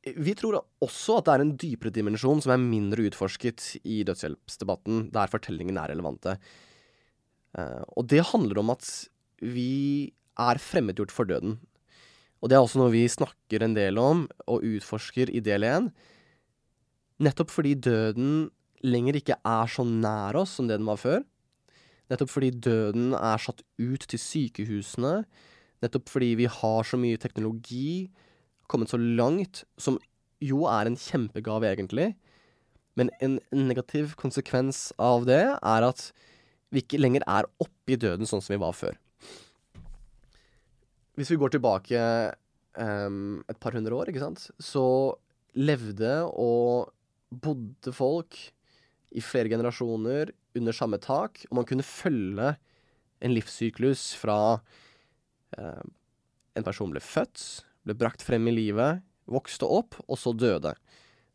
Vi 0.00 0.32
tror 0.32 0.62
også 0.80 1.18
at 1.18 1.26
det 1.26 1.32
er 1.34 1.42
en 1.44 1.56
dypere 1.60 1.92
dimensjon 1.92 2.40
som 2.40 2.54
er 2.54 2.62
mindre 2.62 3.04
utforsket 3.10 3.74
i 3.84 4.00
dødshjelpsdebatten, 4.08 5.10
der 5.12 5.32
fortellingene 5.32 5.82
er 5.82 5.92
relevante. 5.92 6.38
Uh, 7.52 7.82
og 7.98 8.06
det 8.08 8.22
handler 8.30 8.62
om 8.62 8.72
at 8.72 8.86
vi 9.44 10.12
er 10.40 10.60
fremmedgjort 10.62 11.12
for 11.12 11.28
døden. 11.28 11.58
Og 12.40 12.48
det 12.48 12.56
er 12.56 12.64
også 12.64 12.80
noe 12.80 12.94
vi 12.94 13.04
snakker 13.10 13.64
en 13.64 13.76
del 13.76 14.00
om 14.00 14.24
og 14.48 14.64
utforsker 14.64 15.32
i 15.36 15.42
del 15.44 15.66
én. 15.68 15.90
Nettopp 17.20 17.52
fordi 17.52 17.74
døden 17.76 18.48
lenger 18.80 19.18
ikke 19.20 19.36
er 19.44 19.68
så 19.68 19.84
nær 19.84 20.38
oss 20.40 20.56
som 20.56 20.68
det 20.70 20.78
den 20.80 20.88
var 20.88 21.00
før. 21.00 21.20
Nettopp 22.10 22.32
fordi 22.32 22.50
døden 22.56 23.12
er 23.14 23.42
satt 23.42 23.60
ut 23.76 24.06
til 24.08 24.22
sykehusene. 24.22 25.20
Nettopp 25.84 26.08
fordi 26.08 26.32
vi 26.40 26.48
har 26.48 26.88
så 26.88 26.96
mye 27.00 27.20
teknologi, 27.20 28.08
kommet 28.70 28.92
så 28.92 28.98
langt, 29.00 29.64
som 29.80 29.98
jo 30.40 30.64
er 30.70 30.88
en 30.88 30.98
kjempegave, 30.98 31.68
egentlig. 31.68 32.12
Men 32.98 33.12
en 33.22 33.38
negativ 33.54 34.16
konsekvens 34.20 34.90
av 35.00 35.26
det 35.28 35.42
er 35.56 35.86
at 35.86 36.10
vi 36.70 36.82
ikke 36.84 37.00
lenger 37.00 37.24
er 37.28 37.48
oppe 37.62 37.94
i 37.94 37.98
døden 38.00 38.28
sånn 38.28 38.42
som 38.42 38.54
vi 38.54 38.62
var 38.62 38.76
før. 38.76 38.96
Hvis 41.18 41.32
vi 41.32 41.38
går 41.40 41.52
tilbake 41.52 42.00
um, 42.78 43.42
et 43.50 43.58
par 43.60 43.74
hundre 43.76 43.96
år, 43.98 44.10
ikke 44.10 44.22
sant, 44.22 44.46
så 44.62 44.84
levde 45.58 46.12
og 46.30 46.92
bodde 47.30 47.92
folk 47.94 48.38
i 49.10 49.22
flere 49.22 49.50
generasjoner 49.50 50.30
under 50.58 50.74
samme 50.74 51.00
tak, 51.02 51.42
og 51.50 51.58
man 51.60 51.66
kunne 51.66 51.86
følge 51.86 52.54
en 53.20 53.34
livssyklus 53.34 54.12
fra 54.18 54.38
uh, 55.58 55.82
en 56.56 56.66
person 56.66 56.94
ble 56.94 57.02
født, 57.02 57.42
ble 57.86 57.96
brakt 57.96 58.24
frem 58.24 58.48
i 58.50 58.54
livet, 58.54 59.04
vokste 59.30 59.68
opp, 59.68 59.98
og 60.06 60.18
så 60.18 60.34
døde. 60.36 60.74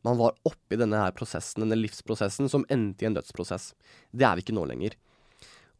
Man 0.05 0.19
var 0.19 0.35
oppi 0.45 0.77
denne 0.77 0.99
her 1.01 1.13
prosessen, 1.17 1.63
denne 1.63 1.79
livsprosessen, 1.79 2.49
som 2.51 2.65
endte 2.69 3.05
i 3.05 3.09
en 3.09 3.15
dødsprosess. 3.17 3.71
Det 4.13 4.27
er 4.27 4.37
vi 4.37 4.45
ikke 4.45 4.57
nå 4.57 4.65
lenger. 4.69 4.97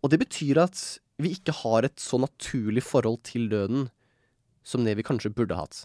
Og 0.02 0.12
det 0.14 0.22
betyr 0.24 0.64
at 0.64 0.80
vi 1.22 1.36
ikke 1.38 1.54
har 1.64 1.86
et 1.86 2.00
så 2.02 2.20
naturlig 2.20 2.84
forhold 2.84 3.22
til 3.28 3.48
døden 3.52 3.90
som 4.66 4.84
det 4.86 4.96
vi 4.98 5.06
kanskje 5.06 5.34
burde 5.36 5.58
hatt. 5.58 5.84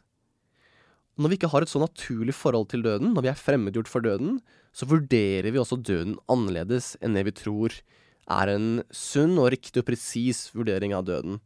Når 1.21 1.29
vi 1.29 1.37
ikke 1.37 1.51
har 1.53 1.65
et 1.65 1.71
så 1.71 1.83
naturlig 1.83 2.33
forhold 2.33 2.71
til 2.73 2.85
døden, 2.87 3.13
når 3.13 3.27
vi 3.27 3.31
er 3.33 3.39
fremmedgjort 3.39 3.91
for 3.93 4.05
døden, 4.05 4.39
så 4.73 4.89
vurderer 4.89 5.51
vi 5.53 5.61
også 5.61 5.77
døden 5.77 6.17
annerledes 6.33 6.95
enn 7.05 7.19
det 7.19 7.27
vi 7.29 7.37
tror 7.37 7.77
er 8.31 8.53
en 8.53 8.69
sunn 8.95 9.37
og 9.43 9.51
riktig 9.53 9.83
og 9.83 9.89
presis 9.91 10.47
vurdering 10.55 10.95
av 10.97 11.05
døden. 11.09 11.41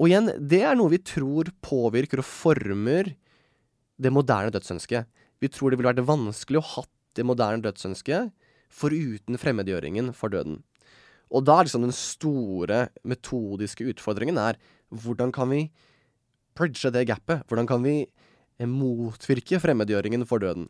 Og 0.00 0.08
igjen, 0.08 0.30
det 0.40 0.62
er 0.64 0.78
noe 0.78 0.94
vi 0.94 1.02
tror 1.04 1.50
påvirker 1.60 2.22
og 2.22 2.28
former 2.28 3.12
det 4.00 4.12
moderne 4.12 4.52
dødsønsket. 4.54 5.04
Vi 5.40 5.50
tror 5.52 5.70
det 5.70 5.80
ville 5.80 5.92
vært 5.92 6.08
vanskelig 6.08 6.60
å 6.60 6.68
ha 6.74 6.84
det 7.18 7.26
moderne 7.28 7.60
dødsønsket 7.64 8.32
foruten 8.70 9.38
fremmedgjøringen 9.40 10.12
for 10.16 10.32
døden. 10.32 10.62
Og 11.30 11.44
da 11.46 11.58
er 11.58 11.68
liksom 11.68 11.84
den 11.84 11.94
store 11.94 12.86
metodiske 13.06 13.86
utfordringen 13.92 14.38
er 14.40 14.58
hvordan 14.90 15.34
kan 15.34 15.50
vi 15.52 15.66
bridge 16.58 16.90
det 16.94 17.06
gapet? 17.10 17.44
Hvordan 17.46 17.68
kan 17.70 17.84
vi 17.84 17.96
eh, 18.02 18.66
motvirke 18.66 19.60
fremmedgjøringen 19.62 20.26
for 20.26 20.42
døden? 20.42 20.66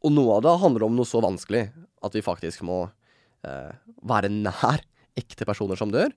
Og 0.00 0.14
noe 0.14 0.38
av 0.38 0.46
det 0.46 0.54
handler 0.62 0.86
om 0.86 0.96
noe 0.96 1.08
så 1.08 1.20
vanskelig 1.20 1.66
at 2.00 2.16
vi 2.16 2.24
faktisk 2.24 2.64
må 2.64 2.86
eh, 3.44 3.74
være 4.00 4.32
nær 4.32 4.80
ekte 5.20 5.44
personer 5.48 5.76
som 5.76 5.92
dør. 5.92 6.14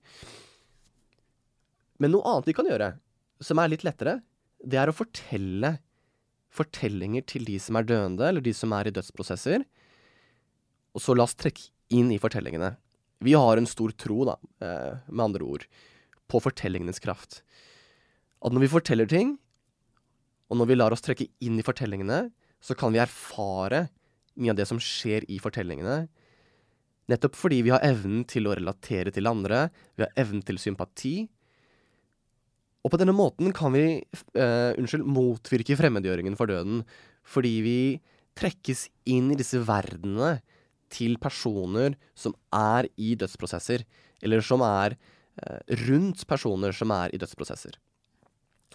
Men 2.02 2.14
noe 2.16 2.26
annet 2.30 2.50
vi 2.50 2.56
kan 2.58 2.68
gjøre, 2.70 2.94
som 3.44 3.60
er 3.62 3.72
litt 3.72 3.86
lettere, 3.86 4.20
det 4.64 4.80
er 4.80 4.90
å 4.90 4.96
fortelle 4.96 5.78
fortellinger 6.54 7.26
til 7.30 7.46
de 7.48 7.58
som 7.62 7.78
er 7.80 7.88
døende, 7.90 8.28
eller 8.28 8.44
de 8.46 8.54
som 8.56 8.74
er 8.78 8.90
i 8.90 8.94
dødsprosesser. 8.94 9.66
Og 10.94 11.02
så 11.02 11.16
la 11.18 11.26
oss 11.26 11.38
trekke 11.38 11.72
inn 11.94 12.12
i 12.14 12.20
fortellingene. 12.22 12.76
Vi 13.24 13.34
har 13.38 13.58
en 13.58 13.70
stor 13.70 13.94
tro, 13.98 14.24
da, 14.28 14.36
eh, 14.62 15.00
med 15.10 15.26
andre 15.26 15.44
ord, 15.44 15.66
på 16.30 16.42
fortellingenes 16.42 17.00
kraft. 17.02 17.42
At 18.44 18.52
når 18.52 18.66
vi 18.66 18.74
forteller 18.76 19.10
ting, 19.10 19.38
og 20.50 20.58
når 20.58 20.68
vi 20.70 20.76
lar 20.76 20.92
oss 20.92 21.02
trekke 21.02 21.30
inn 21.42 21.58
i 21.58 21.66
fortellingene, 21.66 22.32
så 22.62 22.78
kan 22.78 22.94
vi 22.94 23.00
erfare 23.00 23.90
mye 24.38 24.52
av 24.52 24.58
det 24.58 24.68
som 24.68 24.78
skjer 24.78 25.26
i 25.30 25.40
fortellingene. 25.40 26.08
Nettopp 27.10 27.36
fordi 27.36 27.62
vi 27.64 27.74
har 27.74 27.84
evnen 27.84 28.24
til 28.26 28.48
å 28.48 28.56
relatere 28.56 29.12
til 29.12 29.28
andre, 29.28 29.70
vi 29.98 30.06
har 30.06 30.14
evnen 30.16 30.44
til 30.46 30.58
sympati. 30.58 31.28
Og 32.84 32.92
på 32.92 33.00
denne 33.00 33.16
måten 33.16 33.54
kan 33.56 33.72
vi 33.76 33.86
uh, 34.36 34.72
unnskyld, 34.76 35.06
motvirke 35.08 35.78
fremmedgjøringen 35.80 36.36
for 36.40 36.52
døden, 36.52 36.82
fordi 37.24 37.54
vi 37.64 37.78
trekkes 38.38 38.88
inn 39.08 39.32
i 39.32 39.40
disse 39.40 39.62
verdenene 39.64 40.42
til 40.94 41.16
personer 41.22 41.96
som 42.18 42.36
er 42.54 42.90
i 43.00 43.14
dødsprosesser, 43.20 43.86
eller 44.24 44.44
som 44.46 44.62
er 44.66 44.96
eh, 44.96 45.76
rundt 45.88 46.22
personer 46.30 46.76
som 46.76 46.92
er 46.94 47.14
i 47.14 47.20
dødsprosesser. 47.22 47.78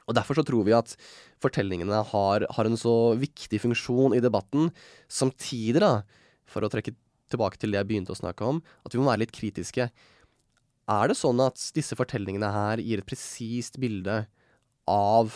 Og 0.08 0.16
Derfor 0.16 0.38
så 0.38 0.44
tror 0.46 0.64
vi 0.66 0.74
at 0.76 0.94
fortellingene 1.42 2.00
har, 2.10 2.46
har, 2.48 2.66
en 2.66 2.80
så 2.80 3.12
viktig 3.18 3.60
funksjon 3.60 4.16
i 4.16 4.22
debatten, 4.24 4.70
samtidig, 5.06 5.82
da, 5.84 6.00
for 6.48 6.64
å 6.64 6.70
trekke 6.72 6.96
tilbake 7.28 7.60
til 7.60 7.74
det 7.74 7.82
jeg 7.82 7.90
begynte 7.90 8.14
å 8.14 8.18
snakke 8.18 8.46
om, 8.46 8.62
at 8.86 8.94
vi 8.94 9.02
må 9.02 9.10
være 9.10 9.26
litt 9.26 9.36
kritiske. 9.36 9.90
Er 10.88 11.10
det 11.10 11.18
sånn 11.20 11.40
at 11.44 11.60
disse 11.76 11.96
fortellingene 11.98 12.48
her 12.52 12.80
gir 12.80 13.02
et 13.02 13.08
presist 13.08 13.76
bilde 13.80 14.22
av 14.88 15.34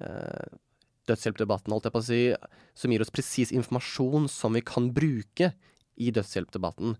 eh, 0.00 0.56
dødshjelpdebatten, 1.08 1.74
holdt 1.74 1.88
jeg 1.88 1.94
på 1.94 2.00
å 2.00 2.06
si, 2.06 2.20
som 2.78 2.92
gir 2.92 3.04
oss 3.04 3.12
presis 3.12 3.52
informasjon 3.52 4.28
som 4.32 4.56
vi 4.56 4.64
kan 4.64 4.88
bruke 4.96 5.52
i 6.00 6.12
dødshjelpdebatten. 6.14 6.96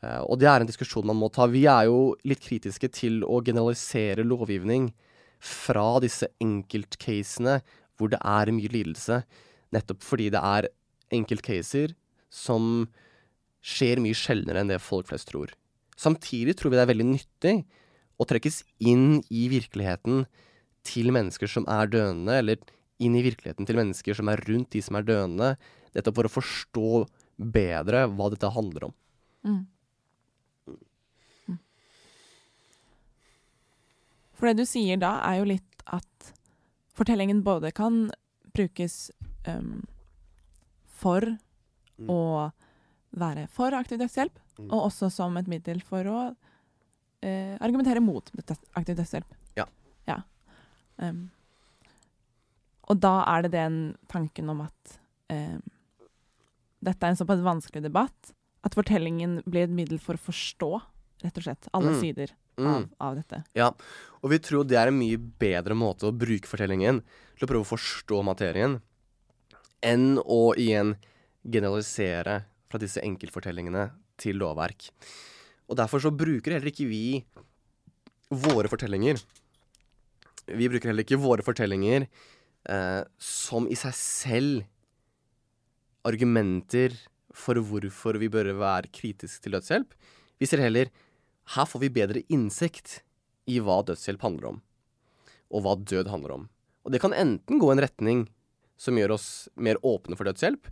Eh, 0.00 0.22
og 0.24 0.40
det 0.40 0.48
er 0.48 0.64
en 0.64 0.70
diskusjon 0.70 1.06
man 1.10 1.20
må 1.20 1.28
ta. 1.32 1.48
Vi 1.50 1.66
er 1.68 1.90
jo 1.90 2.14
litt 2.24 2.42
kritiske 2.44 2.88
til 2.96 3.20
å 3.28 3.42
generalisere 3.44 4.24
lovgivning 4.26 4.90
fra 5.40 5.94
disse 6.04 6.28
enkeltcasene 6.40 7.60
hvor 8.00 8.12
det 8.12 8.20
er 8.24 8.52
mye 8.56 8.72
lidelse, 8.72 9.22
nettopp 9.76 10.04
fordi 10.04 10.30
det 10.32 10.40
er 10.40 10.68
enkeltcaser 11.12 11.92
som 12.32 12.86
skjer 13.60 14.00
mye 14.00 14.16
sjeldnere 14.16 14.62
enn 14.62 14.72
det 14.72 14.80
folk 14.80 15.10
flest 15.10 15.28
tror. 15.32 15.52
Samtidig 16.00 16.56
tror 16.56 16.72
vi 16.72 16.78
det 16.78 16.84
er 16.86 16.92
veldig 16.94 17.08
nyttig 17.10 17.54
å 18.20 18.26
trekkes 18.28 18.62
inn 18.80 19.20
i 19.28 19.46
virkeligheten 19.52 20.24
til 20.86 21.12
mennesker 21.12 21.50
som 21.50 21.66
er 21.68 21.90
døende, 21.92 22.38
eller 22.40 22.60
inn 23.00 23.16
i 23.16 23.24
virkeligheten 23.24 23.68
til 23.68 23.78
mennesker 23.80 24.16
som 24.16 24.30
er 24.32 24.40
rundt 24.48 24.72
de 24.72 24.82
som 24.84 24.96
er 24.96 25.04
døende, 25.08 25.54
nettopp 25.96 26.16
for 26.20 26.28
å 26.28 26.32
forstå 26.32 26.88
bedre 27.40 28.06
hva 28.12 28.30
dette 28.32 28.52
handler 28.52 28.88
om. 28.88 28.96
Mm. 29.44 29.60
mm. 30.68 31.60
For 34.36 34.48
det 34.48 34.60
du 34.60 34.68
sier 34.68 35.00
da, 35.00 35.18
er 35.28 35.40
jo 35.40 35.50
litt 35.52 35.84
at 35.88 36.32
fortellingen 36.96 37.44
både 37.44 37.72
kan 37.76 38.06
brukes 38.56 39.08
um, 39.48 39.80
for 41.00 41.24
Mm. 42.00 42.08
å 42.08 42.20
være 43.20 43.46
for 43.52 43.74
aktiv 43.76 44.00
dødshjelp, 44.00 44.39
Mm. 44.60 44.70
og 44.70 44.86
også 44.90 45.10
som 45.12 45.36
et 45.40 45.48
middel 45.50 45.80
for 45.82 46.04
å 46.10 46.20
eh, 47.22 47.56
argumentere 47.60 48.00
mot 48.04 48.30
aktiv 48.76 48.96
dødshjelp. 48.98 49.36
Ja. 49.56 49.66
ja. 50.08 50.20
Um, 51.00 51.30
og 52.90 53.00
da 53.00 53.20
er 53.30 53.46
det 53.46 53.52
den 53.54 53.80
tanken 54.10 54.50
om 54.52 54.64
at 54.66 54.96
um, 55.30 55.62
dette 56.80 57.06
er 57.06 57.12
en 57.12 57.18
såpass 57.20 57.42
vanskelig 57.44 57.84
debatt 57.84 58.32
at 58.66 58.76
fortellingen 58.76 59.40
blir 59.48 59.64
et 59.68 59.72
middel 59.72 60.00
for 60.02 60.18
å 60.18 60.20
forstå, 60.20 60.70
rett 61.24 61.38
og 61.40 61.44
slett, 61.46 61.68
alle 61.72 61.94
Mm. 61.94 62.00
sider 62.00 62.34
Mm. 62.60 62.66
av, 62.66 62.88
av 63.00 63.16
dette. 63.16 63.42
Og 64.22 64.30
vi 64.30 64.38
tror 64.38 64.66
det 64.68 64.76
er 64.76 64.88
en 64.88 64.98
mye 64.98 65.16
bedre 65.16 65.72
måte 65.74 66.08
å 66.08 66.12
bruke 66.12 66.48
fortellingen 66.48 67.00
til 67.38 67.46
å 67.46 67.48
prøve 67.48 67.64
å 67.64 67.70
forstå 67.72 68.22
materien, 68.26 68.80
enn 69.82 70.18
å 70.20 70.52
igjen 70.60 70.96
generalisere 71.48 72.42
fra 72.68 72.78
disse 72.82 73.00
enkeltfortellingene 73.00 73.90
til 74.20 74.40
lovverk. 74.40 74.90
Og 75.70 75.78
derfor 75.78 76.02
så 76.02 76.12
bruker 76.14 76.56
heller 76.56 76.72
ikke 76.72 76.88
vi 76.90 77.20
våre 78.30 78.70
fortellinger 78.70 79.18
Vi 80.54 80.68
bruker 80.70 80.90
heller 80.90 81.02
ikke 81.02 81.18
våre 81.18 81.44
fortellinger 81.46 82.06
eh, 82.06 83.02
som 83.18 83.68
i 83.70 83.78
seg 83.78 83.94
selv 83.96 84.64
argumenter 86.06 86.94
for 87.36 87.60
hvorfor 87.62 88.18
vi 88.18 88.30
bør 88.32 88.50
være 88.58 88.90
kritisk 88.90 89.44
til 89.44 89.54
dødshjelp. 89.54 89.92
Vi 90.40 90.48
ser 90.48 90.62
heller 90.64 90.90
her 91.54 91.66
får 91.66 91.82
vi 91.84 91.92
bedre 91.92 92.24
innsikt 92.32 93.00
i 93.50 93.60
hva 93.62 93.80
dødshjelp 93.86 94.22
handler 94.22 94.52
om, 94.52 94.58
og 95.50 95.64
hva 95.64 95.76
død 95.78 96.10
handler 96.10 96.34
om. 96.36 96.44
Og 96.86 96.94
det 96.94 97.00
kan 97.02 97.14
enten 97.14 97.60
gå 97.60 97.70
en 97.72 97.82
retning 97.82 98.26
som 98.80 98.96
gjør 98.98 99.16
oss 99.18 99.48
mer 99.60 99.80
åpne 99.86 100.16
for 100.16 100.28
dødshjelp, 100.28 100.70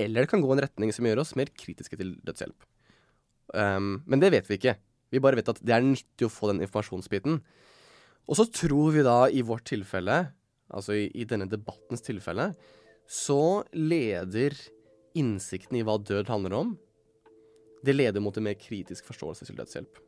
eller 0.00 0.24
det 0.24 0.32
kan 0.32 0.42
gå 0.42 0.52
en 0.54 0.62
retning 0.64 0.92
som 0.94 1.06
gjør 1.06 1.22
oss 1.24 1.34
mer 1.38 1.50
kritiske 1.58 1.98
til 2.00 2.14
dødshjelp. 2.24 2.71
Um, 3.50 4.02
men 4.06 4.22
det 4.22 4.32
vet 4.34 4.48
vi 4.50 4.58
ikke. 4.60 4.76
Vi 5.12 5.20
bare 5.22 5.38
vet 5.38 5.50
at 5.52 5.60
det 5.60 5.74
er 5.74 5.84
nyttig 5.84 6.28
å 6.28 6.32
få 6.32 6.52
den 6.52 6.62
informasjonsbiten. 6.64 7.40
Og 8.30 8.38
så 8.38 8.46
tror 8.48 8.94
vi 8.94 9.02
da 9.04 9.26
i 9.28 9.42
vårt 9.44 9.66
tilfelle, 9.68 10.20
altså 10.72 10.96
i, 10.96 11.08
i 11.18 11.26
denne 11.28 11.48
debattens 11.50 12.04
tilfelle, 12.06 12.52
så 13.08 13.64
leder 13.74 14.56
innsikten 15.18 15.76
i 15.76 15.84
hva 15.84 15.98
død 16.00 16.30
handler 16.32 16.56
om, 16.56 16.72
det 17.82 17.96
leder 17.96 18.22
mot 18.22 18.36
en 18.38 18.46
mer 18.46 18.56
kritisk 18.56 19.08
forståelse 19.10 19.48
til 19.48 19.58
dødshjelp. 19.58 20.00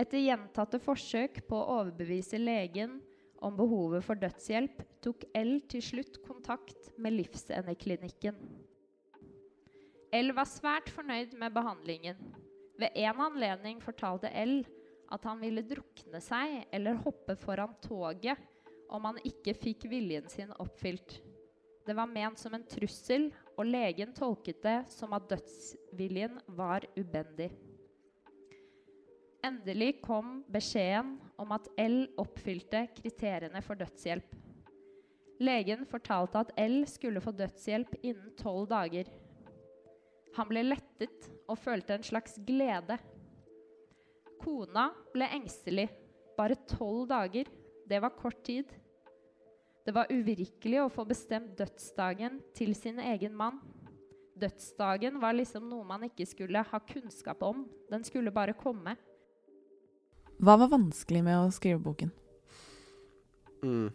Etter 0.00 0.22
gjentatte 0.22 0.80
forsøk 0.80 1.42
på 1.48 1.58
å 1.58 1.80
overbevise 1.82 2.38
legen 2.40 2.98
om 3.44 3.56
behovet 3.56 4.04
for 4.04 4.20
dødshjelp, 4.20 4.80
tok 5.04 5.26
L 5.36 5.58
til 5.68 5.84
slutt 5.84 6.20
kontakt 6.24 6.88
med 7.00 7.18
Livsendeklinikken. 7.18 8.36
L 10.10 10.32
var 10.34 10.48
svært 10.50 10.90
fornøyd 10.90 11.36
med 11.38 11.54
behandlingen. 11.54 12.18
Ved 12.80 12.96
en 12.98 13.20
anledning 13.22 13.82
fortalte 13.84 14.30
L 14.34 14.60
at 15.10 15.26
han 15.26 15.40
ville 15.42 15.62
drukne 15.66 16.20
seg 16.22 16.64
eller 16.74 16.98
hoppe 17.04 17.36
foran 17.38 17.76
toget 17.84 18.40
om 18.90 19.06
han 19.06 19.20
ikke 19.26 19.54
fikk 19.54 19.86
viljen 19.90 20.26
sin 20.30 20.50
oppfylt. 20.58 21.20
Det 21.86 21.94
var 21.96 22.10
ment 22.10 22.38
som 22.38 22.54
en 22.54 22.66
trussel, 22.68 23.30
og 23.58 23.66
legen 23.68 24.12
tolket 24.16 24.60
det 24.64 24.76
som 24.92 25.14
at 25.16 25.26
dødsviljen 25.30 26.38
var 26.58 26.84
ubendig. 26.96 27.50
Endelig 29.46 29.94
kom 30.04 30.40
beskjeden 30.52 31.16
om 31.40 31.54
at 31.56 31.68
L 31.80 32.02
oppfylte 32.20 32.84
kriteriene 32.98 33.62
for 33.64 33.78
dødshjelp. 33.80 34.36
Legen 35.40 35.86
fortalte 35.88 36.42
at 36.44 36.52
L 36.60 36.82
skulle 36.88 37.22
få 37.24 37.32
dødshjelp 37.32 37.94
innen 38.02 38.34
tolv 38.36 38.68
dager. 38.68 39.08
Han 40.36 40.50
ble 40.50 40.62
lettet 40.68 41.26
og 41.50 41.58
følte 41.58 41.96
en 41.96 42.06
slags 42.06 42.38
glede. 42.46 42.98
Kona 44.40 44.90
ble 45.14 45.26
engstelig. 45.36 45.88
Bare 46.38 46.56
tolv 46.70 47.08
dager, 47.10 47.50
det 47.90 47.98
var 48.00 48.14
kort 48.16 48.40
tid. 48.46 48.70
Det 49.84 49.92
var 49.96 50.12
uvirkelig 50.12 50.80
å 50.84 50.90
få 50.92 51.04
bestemt 51.08 51.56
dødsdagen 51.58 52.38
til 52.56 52.74
sin 52.78 53.00
egen 53.02 53.34
mann. 53.36 53.58
Dødsdagen 54.40 55.18
var 55.20 55.34
liksom 55.36 55.66
noe 55.68 55.84
man 55.84 56.06
ikke 56.06 56.28
skulle 56.28 56.62
ha 56.64 56.80
kunnskap 56.86 57.42
om. 57.44 57.66
Den 57.90 58.04
skulle 58.06 58.32
bare 58.32 58.54
komme. 58.56 58.94
Hva 60.40 60.56
var 60.56 60.70
vanskelig 60.72 61.24
med 61.26 61.36
å 61.36 61.50
skrive 61.52 61.82
boken? 61.84 62.12
Mm. 63.60 63.90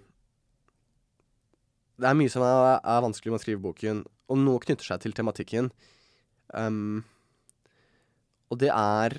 Det 1.95 2.09
er 2.09 2.17
mye 2.19 2.29
som 2.29 2.43
er, 2.45 2.77
er 2.83 3.03
vanskelig 3.05 3.31
med 3.31 3.39
å 3.39 3.43
skrive 3.45 3.63
boken, 3.63 4.03
og 4.29 4.41
noe 4.41 4.61
knytter 4.61 4.85
seg 4.85 5.01
til 5.01 5.15
tematikken. 5.15 5.71
Um, 6.53 7.03
og 8.51 8.59
det 8.61 8.71
er 8.71 9.17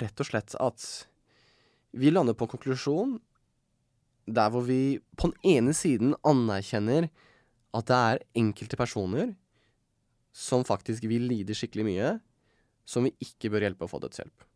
rett 0.00 0.22
og 0.22 0.28
slett 0.28 0.56
at 0.58 0.84
vi 1.94 2.10
lander 2.10 2.34
på 2.34 2.46
en 2.46 2.54
konklusjon 2.56 3.18
der 4.24 4.50
hvor 4.50 4.64
vi 4.66 4.98
på 5.20 5.30
den 5.30 5.58
ene 5.58 5.74
siden 5.76 6.14
anerkjenner 6.26 7.10
at 7.74 7.90
det 7.90 7.98
er 7.98 8.22
enkelte 8.40 8.78
personer 8.80 9.34
som 10.34 10.64
faktisk 10.66 11.04
vil 11.06 11.28
lide 11.30 11.54
skikkelig 11.54 11.84
mye, 11.86 12.08
som 12.88 13.06
vi 13.06 13.12
ikke 13.22 13.52
bør 13.52 13.68
hjelpe 13.68 13.86
å 13.86 13.90
få 13.90 14.00
dødshjelp. 14.02 14.46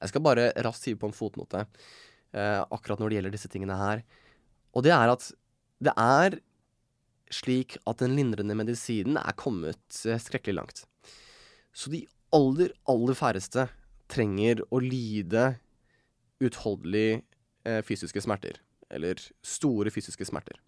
Jeg 0.00 0.12
skal 0.12 0.24
bare 0.24 0.50
raskt 0.64 0.86
hive 0.86 1.00
på 1.00 1.10
en 1.10 1.16
fotnote 1.16 1.64
eh, 1.64 2.60
akkurat 2.62 3.00
når 3.00 3.10
det 3.10 3.18
gjelder 3.18 3.34
disse 3.34 3.50
tingene 3.52 3.76
her. 3.76 4.04
Og 4.76 4.86
det 4.86 4.94
er 4.94 5.12
at 5.12 5.26
det 5.82 5.94
er 5.96 6.38
slik 7.34 7.76
at 7.88 8.02
den 8.02 8.16
lindrende 8.18 8.56
medisinen 8.58 9.18
er 9.20 9.36
kommet 9.38 10.02
eh, 10.04 10.20
skrekkelig 10.20 10.56
langt. 10.58 10.82
Så 11.72 11.92
de 11.92 12.04
aller, 12.34 12.74
aller 12.90 13.18
færreste 13.18 13.68
trenger 14.10 14.62
å 14.70 14.80
lide 14.82 15.54
utholdelig 16.42 17.22
eh, 17.66 17.80
fysiske 17.86 18.22
smerter. 18.24 18.58
Eller 18.90 19.22
store 19.46 19.92
fysiske 19.94 20.26
smerter. 20.26 20.58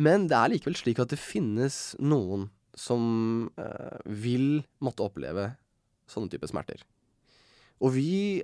Men 0.00 0.28
det 0.30 0.36
er 0.38 0.52
likevel 0.52 0.78
slik 0.78 1.00
at 1.02 1.12
det 1.12 1.20
finnes 1.20 1.94
noen 1.98 2.48
som 2.78 3.50
eh, 3.58 3.98
vil 4.06 4.62
måtte 4.84 5.04
oppleve 5.04 5.50
sånne 6.10 6.30
typer 6.32 6.50
smerter. 6.50 6.84
Og 7.80 7.94
vi 7.96 8.42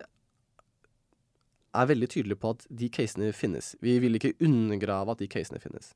er 1.77 1.91
veldig 1.91 2.09
tydelige 2.13 2.41
på 2.43 2.55
at 2.55 2.65
de 2.81 2.89
casene 2.93 3.33
finnes. 3.37 3.75
Vi 3.85 3.99
vil 4.03 4.19
ikke 4.19 4.35
undergrave 4.45 5.15
at 5.15 5.23
de 5.23 5.29
casene 5.31 5.61
finnes. 5.63 5.93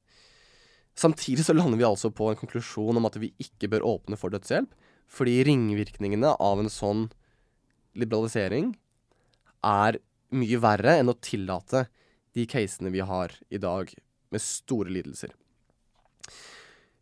Samtidig 0.98 1.46
så 1.46 1.54
lander 1.54 1.78
vi 1.80 1.86
altså 1.86 2.10
på 2.12 2.28
en 2.30 2.38
konklusjon 2.38 2.98
om 2.98 3.08
at 3.08 3.16
vi 3.20 3.32
ikke 3.42 3.70
bør 3.72 3.86
åpne 3.94 4.18
for 4.20 4.32
dødshjelp, 4.34 4.72
fordi 5.10 5.40
ringvirkningene 5.48 6.34
av 6.38 6.62
en 6.62 6.70
sånn 6.70 7.08
liberalisering 7.98 8.74
er 9.66 9.98
mye 10.30 10.60
verre 10.62 10.98
enn 11.00 11.10
å 11.10 11.18
tillate 11.18 11.86
de 12.36 12.46
casene 12.50 12.92
vi 12.94 13.02
har 13.02 13.34
i 13.50 13.58
dag 13.58 13.90
med 14.30 14.42
store 14.44 14.92
lidelser. 14.94 15.32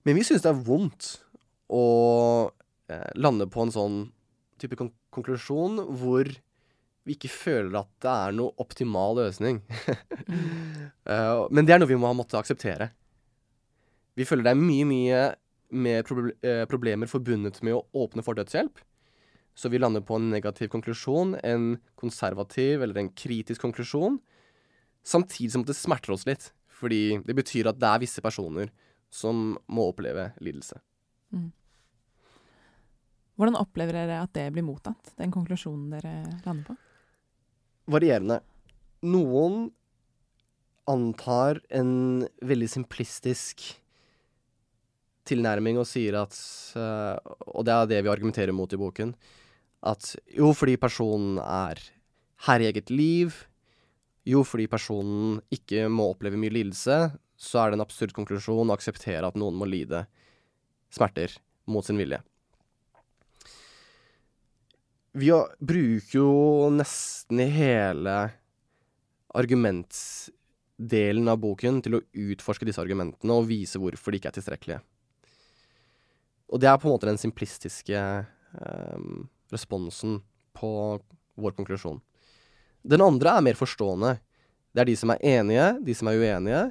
Men 0.07 0.17
vi 0.17 0.25
syns 0.25 0.45
det 0.45 0.53
er 0.53 0.63
vondt 0.65 1.11
å 1.69 1.85
eh, 2.89 3.11
lande 3.21 3.49
på 3.53 3.65
en 3.65 3.75
sånn 3.75 3.99
type 4.61 4.79
kon 4.79 4.93
konklusjon 5.15 5.81
hvor 6.01 6.29
vi 7.09 7.17
ikke 7.17 7.33
føler 7.33 7.81
at 7.81 7.91
det 8.05 8.13
er 8.13 8.37
noe 8.37 8.55
optimal 8.63 9.17
løsning. 9.19 9.63
uh, 11.09 11.49
men 11.51 11.67
det 11.67 11.75
er 11.75 11.83
noe 11.83 11.91
vi 11.91 11.99
må 11.99 12.11
ha 12.11 12.17
måttet 12.17 12.39
akseptere. 12.41 12.91
Vi 14.19 14.27
føler 14.29 14.49
det 14.49 14.53
er 14.55 14.61
mye, 14.61 14.87
mye 14.89 15.23
mer 15.69 16.05
proble 16.07 16.35
uh, 16.45 16.65
problemer 16.71 17.11
forbundet 17.11 17.61
med 17.67 17.77
å 17.77 17.85
åpne 18.05 18.25
for 18.27 18.39
dødshjelp. 18.39 18.81
Så 19.59 19.71
vi 19.73 19.81
lander 19.81 20.05
på 20.07 20.15
en 20.19 20.29
negativ 20.31 20.71
konklusjon, 20.71 21.35
en 21.43 21.79
konservativ 21.99 22.85
eller 22.85 23.01
en 23.01 23.11
kritisk 23.11 23.65
konklusjon. 23.65 24.21
Samtidig 25.03 25.55
som 25.57 25.65
det 25.67 25.75
smerter 25.75 26.15
oss 26.15 26.29
litt, 26.29 26.53
fordi 26.71 27.19
det 27.27 27.35
betyr 27.35 27.73
at 27.73 27.81
det 27.81 27.89
er 27.91 28.05
visse 28.05 28.23
personer 28.23 28.71
som 29.11 29.57
må 29.67 29.89
oppleve 29.91 30.31
lidelse. 30.45 30.79
Mm. 31.35 31.49
Hvordan 33.39 33.59
opplever 33.59 33.95
dere 33.95 34.21
at 34.23 34.35
det 34.35 34.49
blir 34.55 34.67
mottatt, 34.67 35.13
den 35.19 35.33
konklusjonen 35.35 35.91
dere 35.95 36.15
lander 36.45 36.69
på? 36.71 36.79
Varierende. 37.89 38.41
Noen 39.09 39.69
antar 40.89 41.61
en 41.73 42.27
veldig 42.45 42.69
simplistisk 42.73 43.65
tilnærming 45.29 45.81
og 45.81 45.89
sier 45.89 46.17
at 46.23 46.37
uh, 46.77 47.17
Og 47.53 47.67
det 47.69 47.75
er 47.75 47.91
det 47.91 48.01
vi 48.05 48.13
argumenterer 48.13 48.57
mot 48.57 48.73
i 48.73 48.81
boken. 48.81 49.13
At 49.87 50.15
jo, 50.35 50.51
fordi 50.57 50.77
personen 50.81 51.39
er 51.43 51.81
herre 52.49 52.67
i 52.67 52.71
eget 52.71 52.91
liv, 52.91 53.35
jo, 54.29 54.43
fordi 54.45 54.69
personen 54.71 55.39
ikke 55.55 55.87
må 55.93 56.11
oppleve 56.13 56.39
mye 56.41 56.53
lidelse, 56.53 56.99
så 57.39 57.61
er 57.61 57.71
det 57.71 57.79
en 57.79 57.85
absurd 57.85 58.13
konklusjon 58.17 58.69
å 58.69 58.77
akseptere 58.77 59.25
at 59.27 59.39
noen 59.39 59.57
må 59.57 59.69
lide 59.69 60.05
smerter 60.95 61.37
mot 61.71 61.87
sin 61.87 62.01
vilje. 62.01 62.21
Vi 65.13 65.31
har, 65.31 65.55
bruker 65.59 66.19
jo 66.19 66.69
nesten 66.75 67.41
hele 67.53 68.17
argumentsdelen 69.39 71.29
av 71.31 71.41
boken 71.43 71.81
til 71.85 71.99
å 71.99 72.05
utforske 72.29 72.69
disse 72.69 72.83
argumentene 72.83 73.37
og 73.37 73.49
vise 73.49 73.81
hvorfor 73.81 74.13
de 74.13 74.21
ikke 74.21 74.33
er 74.33 74.39
tilstrekkelige. 74.39 74.81
Og 76.49 76.61
det 76.61 76.69
er 76.71 76.79
på 76.81 76.89
en 76.89 76.95
måte 76.95 77.09
den 77.09 77.21
simplistiske 77.21 77.99
eh, 77.99 79.09
responsen 79.53 80.21
på 80.57 80.71
vår 81.39 81.57
konklusjon. 81.57 82.01
Den 82.89 83.05
andre 83.05 83.37
er 83.37 83.45
mer 83.45 83.59
forstående. 83.59 84.17
Det 84.73 84.83
er 84.83 84.89
de 84.89 84.97
som 84.97 85.13
er 85.13 85.25
enige, 85.37 85.67
de 85.85 85.97
som 85.97 86.09
er 86.09 86.21
uenige. 86.21 86.63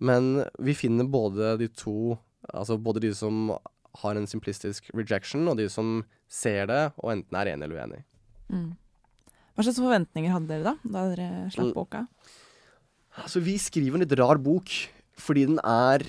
Men 0.00 0.44
vi 0.58 0.74
finner 0.78 1.10
både 1.10 1.56
de 1.60 1.68
to 1.74 2.18
Altså 2.56 2.78
både 2.80 3.02
de 3.04 3.10
som 3.14 3.50
har 3.96 4.16
en 4.16 4.26
simplistisk 4.26 4.90
rejection, 4.94 5.48
og 5.48 5.56
de 5.58 5.68
som 5.68 6.04
ser 6.30 6.66
det 6.70 6.92
og 7.02 7.10
enten 7.16 7.36
er 7.40 7.50
enig 7.54 7.66
eller 7.66 7.80
uenig. 7.82 8.04
Mm. 8.50 8.76
Hva 9.56 9.64
slags 9.66 9.80
forventninger 9.82 10.30
hadde 10.32 10.48
dere 10.48 10.62
da, 10.64 10.74
da 10.84 11.02
dere 11.10 11.50
slapp 11.50 11.70
Mm. 11.70 11.74
boka? 11.74 12.06
Altså, 13.18 13.40
vi 13.42 13.56
skriver 13.58 13.94
en 13.98 14.04
litt 14.04 14.18
rar 14.18 14.38
bok, 14.38 14.70
fordi 15.18 15.46
den 15.46 15.58
er 15.64 16.04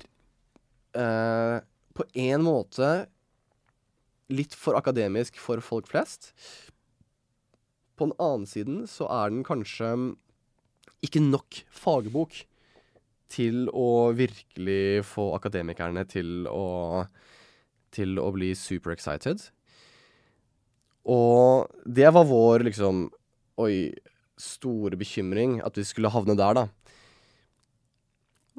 eh, 0.93 1.59
på 1.97 2.03
en 2.15 2.41
måte 2.45 3.07
litt 4.29 4.53
for 4.55 4.75
akademisk 4.75 5.37
for 5.41 5.59
folk 5.59 5.87
flest. 5.87 6.31
På 7.97 8.07
den 8.07 8.15
annen 8.19 8.45
siden 8.47 8.85
så 8.87 9.09
er 9.09 9.29
den 9.33 9.43
kanskje 9.43 10.15
ikke 11.03 11.21
nok 11.23 11.63
fagbok 11.71 12.45
til 13.31 13.67
å 13.73 14.11
virkelig 14.15 15.03
få 15.07 15.31
akademikerne 15.35 16.03
til 16.07 16.47
å 16.51 17.07
til 17.91 18.17
å 18.21 18.29
bli 18.35 18.53
super 18.57 18.93
excited. 18.95 19.41
Og 21.09 21.67
det 21.85 22.11
var 22.13 22.27
vår 22.29 22.65
liksom 22.69 23.07
Oi, 23.61 23.91
store 24.41 24.97
bekymring 24.97 25.59
at 25.65 25.75
vi 25.77 25.83
skulle 25.85 26.09
havne 26.09 26.33
der, 26.39 26.55
da. 26.57 26.63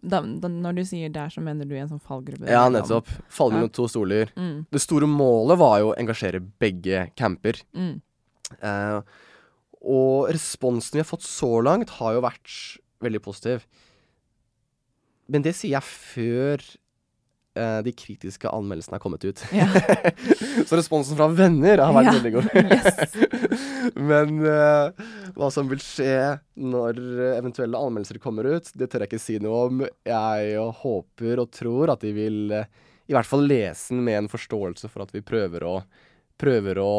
Da, 0.03 0.19
da, 0.21 0.49
når 0.51 0.77
du 0.77 0.83
sier 0.87 1.11
der, 1.15 1.31
så 1.33 1.43
mener 1.43 1.67
du 1.67 1.75
i 1.75 1.81
en 1.83 1.89
sånn 1.91 2.03
fallgruppe? 2.03 2.47
Ja, 2.51 2.69
nettopp. 2.71 3.09
Falle 3.33 3.63
Ja. 3.65 3.69
to 3.69 3.89
stoler. 3.91 4.31
Mm, 4.37 4.67
Det 4.71 4.81
store 4.83 5.07
målet 5.11 5.59
var 5.59 5.79
jo 5.81 5.91
å 5.93 5.97
engasjere 5.99 6.41
begge 6.61 7.09
camper. 7.17 7.63
mm, 7.75 8.01
Eh, 8.61 9.01
og 9.83 10.29
responsen 10.29 10.93
vi 10.93 10.99
har 11.01 11.09
fått 11.09 11.23
så 11.25 11.63
langt, 11.65 11.89
har 11.99 12.13
jo 12.15 12.21
vært 12.21 12.79
veldig 13.01 13.21
positiv. 13.23 13.65
Men 15.27 15.43
det 15.43 15.55
sier 15.55 15.81
jeg 15.81 15.83
før 15.83 16.77
eh, 17.59 17.79
de 17.87 17.93
kritiske 17.97 18.51
anmeldelsene 18.51 18.99
er 18.99 19.03
kommet 19.03 19.25
ut. 19.27 19.43
Ja. 19.57 19.67
så 20.69 20.79
responsen 20.79 21.19
fra 21.19 21.29
venner 21.33 21.83
har 21.83 21.95
vært 21.97 22.11
Ja, 22.11 22.15
veldig 22.19 22.33
god. 22.37 22.47
yes. 22.63 23.17
Men 24.11 24.39
uh, 24.45 25.11
hva 25.37 25.51
som 25.53 25.69
vil 25.71 25.83
skje 25.83 26.39
når 26.61 27.01
eh, 27.01 27.35
eventuelle 27.41 27.81
anmeldelser 27.81 28.21
kommer 28.23 28.49
ut, 28.57 28.71
det 28.79 28.89
tør 28.93 29.05
jeg 29.05 29.13
ikke 29.13 29.23
si 29.23 29.37
noe 29.43 29.67
om. 29.69 29.83
Jeg 30.09 30.71
håper 30.83 31.43
og 31.43 31.53
tror 31.55 31.93
at 31.97 32.05
de 32.05 32.15
vil 32.17 32.57
uh, 32.57 32.65
i 33.11 33.17
hvert 33.17 33.29
fall 33.29 33.45
lese 33.49 33.93
den 33.93 34.05
med 34.07 34.23
en 34.23 34.33
forståelse 34.33 34.89
for 34.89 35.05
at 35.05 35.13
vi 35.15 35.25
prøver 35.25 35.67
å 35.69 35.77
prøver 36.43 36.79
å 36.83 36.93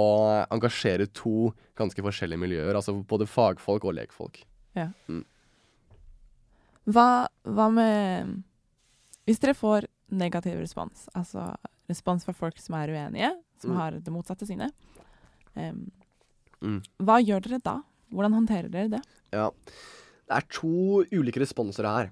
engasjere 0.53 1.09
to 1.11 1.49
ganske 1.75 1.99
forskjellige 2.05 2.39
miljøer. 2.39 2.77
Altså 2.77 2.93
både 2.95 3.27
fagfolk 3.27 3.83
og 3.89 3.97
lekfolk. 3.97 4.37
Hva, 6.83 7.07
hva 7.43 7.65
med 7.71 8.31
Hvis 9.27 9.39
dere 9.43 9.55
får 9.55 9.87
negativ 10.13 10.59
respons, 10.61 11.07
altså 11.15 11.55
respons 11.89 12.23
fra 12.25 12.33
folk 12.37 12.57
som 12.61 12.75
er 12.79 12.93
uenige, 12.93 13.31
som 13.59 13.71
Mm. 13.71 13.77
har 13.77 13.91
det 13.99 14.13
motsatte 14.13 14.47
synet, 14.47 14.71
Um, 15.55 15.91
Mm. 16.63 16.81
hva 16.99 17.19
gjør 17.23 17.41
dere 17.43 17.59
da? 17.61 17.83
Hvordan 18.11 18.33
håndterer 18.33 18.71
dere 18.71 18.89
det? 18.89 19.01
Ja. 19.31 19.51
Det 20.27 20.31
er 20.37 20.41
to 20.49 21.03
ulike 21.11 21.37
responser 21.39 21.83
her. 21.85 22.09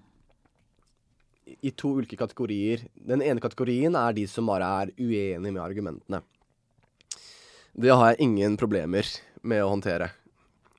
I- 1.64 1.72
to 1.72 1.96
ulike 1.98 2.16
kategorier. 2.18 2.86
Den 3.04 3.22
ene 3.22 3.40
kategorien 3.42 3.96
er 3.96 4.14
de 4.14 4.28
som 4.28 4.46
bare 4.46 4.62
er 4.84 4.92
uenige 5.00 5.52
med 5.52 5.62
argumentene. 5.64 6.22
Det 7.76 7.90
har 7.90 8.12
jeg 8.12 8.20
ingen 8.28 8.58
problemer 8.58 9.06
med 9.44 9.62
å 9.64 9.70
håndtere. 9.72 10.12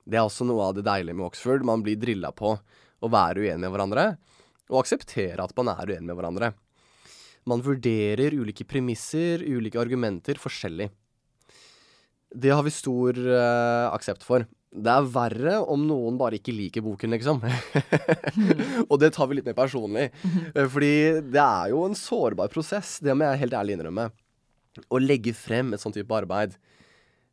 Det 0.07 0.15
er 0.15 0.23
også 0.23 0.45
noe 0.45 0.61
av 0.69 0.75
det 0.75 0.85
deilige 0.85 1.15
med 1.15 1.25
Oxford. 1.25 1.63
Man 1.65 1.83
blir 1.83 1.97
drilla 1.99 2.31
på 2.31 2.59
å 3.01 3.09
være 3.09 3.43
uenig 3.43 3.59
med 3.59 3.71
hverandre, 3.71 4.17
og 4.69 4.83
akseptere 4.85 5.39
at 5.43 5.55
man 5.57 5.67
er 5.67 5.85
uenig 5.87 6.05
med 6.05 6.15
hverandre. 6.17 6.53
Man 7.49 7.63
vurderer 7.63 8.35
ulike 8.39 8.65
premisser, 8.67 9.43
ulike 9.43 9.79
argumenter, 9.81 10.39
forskjellig. 10.39 10.89
Det 12.33 12.51
har 12.53 12.63
vi 12.65 12.73
stor 12.73 13.17
uh, 13.19 13.93
aksept 13.93 14.23
for. 14.25 14.45
Det 14.73 14.89
er 14.89 15.09
verre 15.13 15.59
om 15.69 15.83
noen 15.85 16.15
bare 16.17 16.39
ikke 16.39 16.55
liker 16.55 16.81
boken, 16.81 17.13
liksom. 17.13 17.43
og 18.89 18.95
det 19.01 19.11
tar 19.13 19.29
vi 19.29 19.37
litt 19.37 19.45
mer 19.45 19.57
personlig. 19.57 20.07
Eh, 20.55 20.65
Fordi 20.65 20.93
det 21.29 21.43
er 21.43 21.73
jo 21.75 21.83
en 21.85 21.97
sårbar 21.97 22.49
prosess, 22.49 22.95
det 23.03 23.13
må 23.13 23.27
jeg 23.27 23.43
helt 23.43 23.57
ærlig 23.59 23.77
innrømme. 23.77 24.07
Å 24.89 25.01
legge 25.03 25.35
frem 25.37 25.75
et 25.75 25.83
sånt 25.83 25.93
type 25.99 26.17
arbeid. 26.17 26.55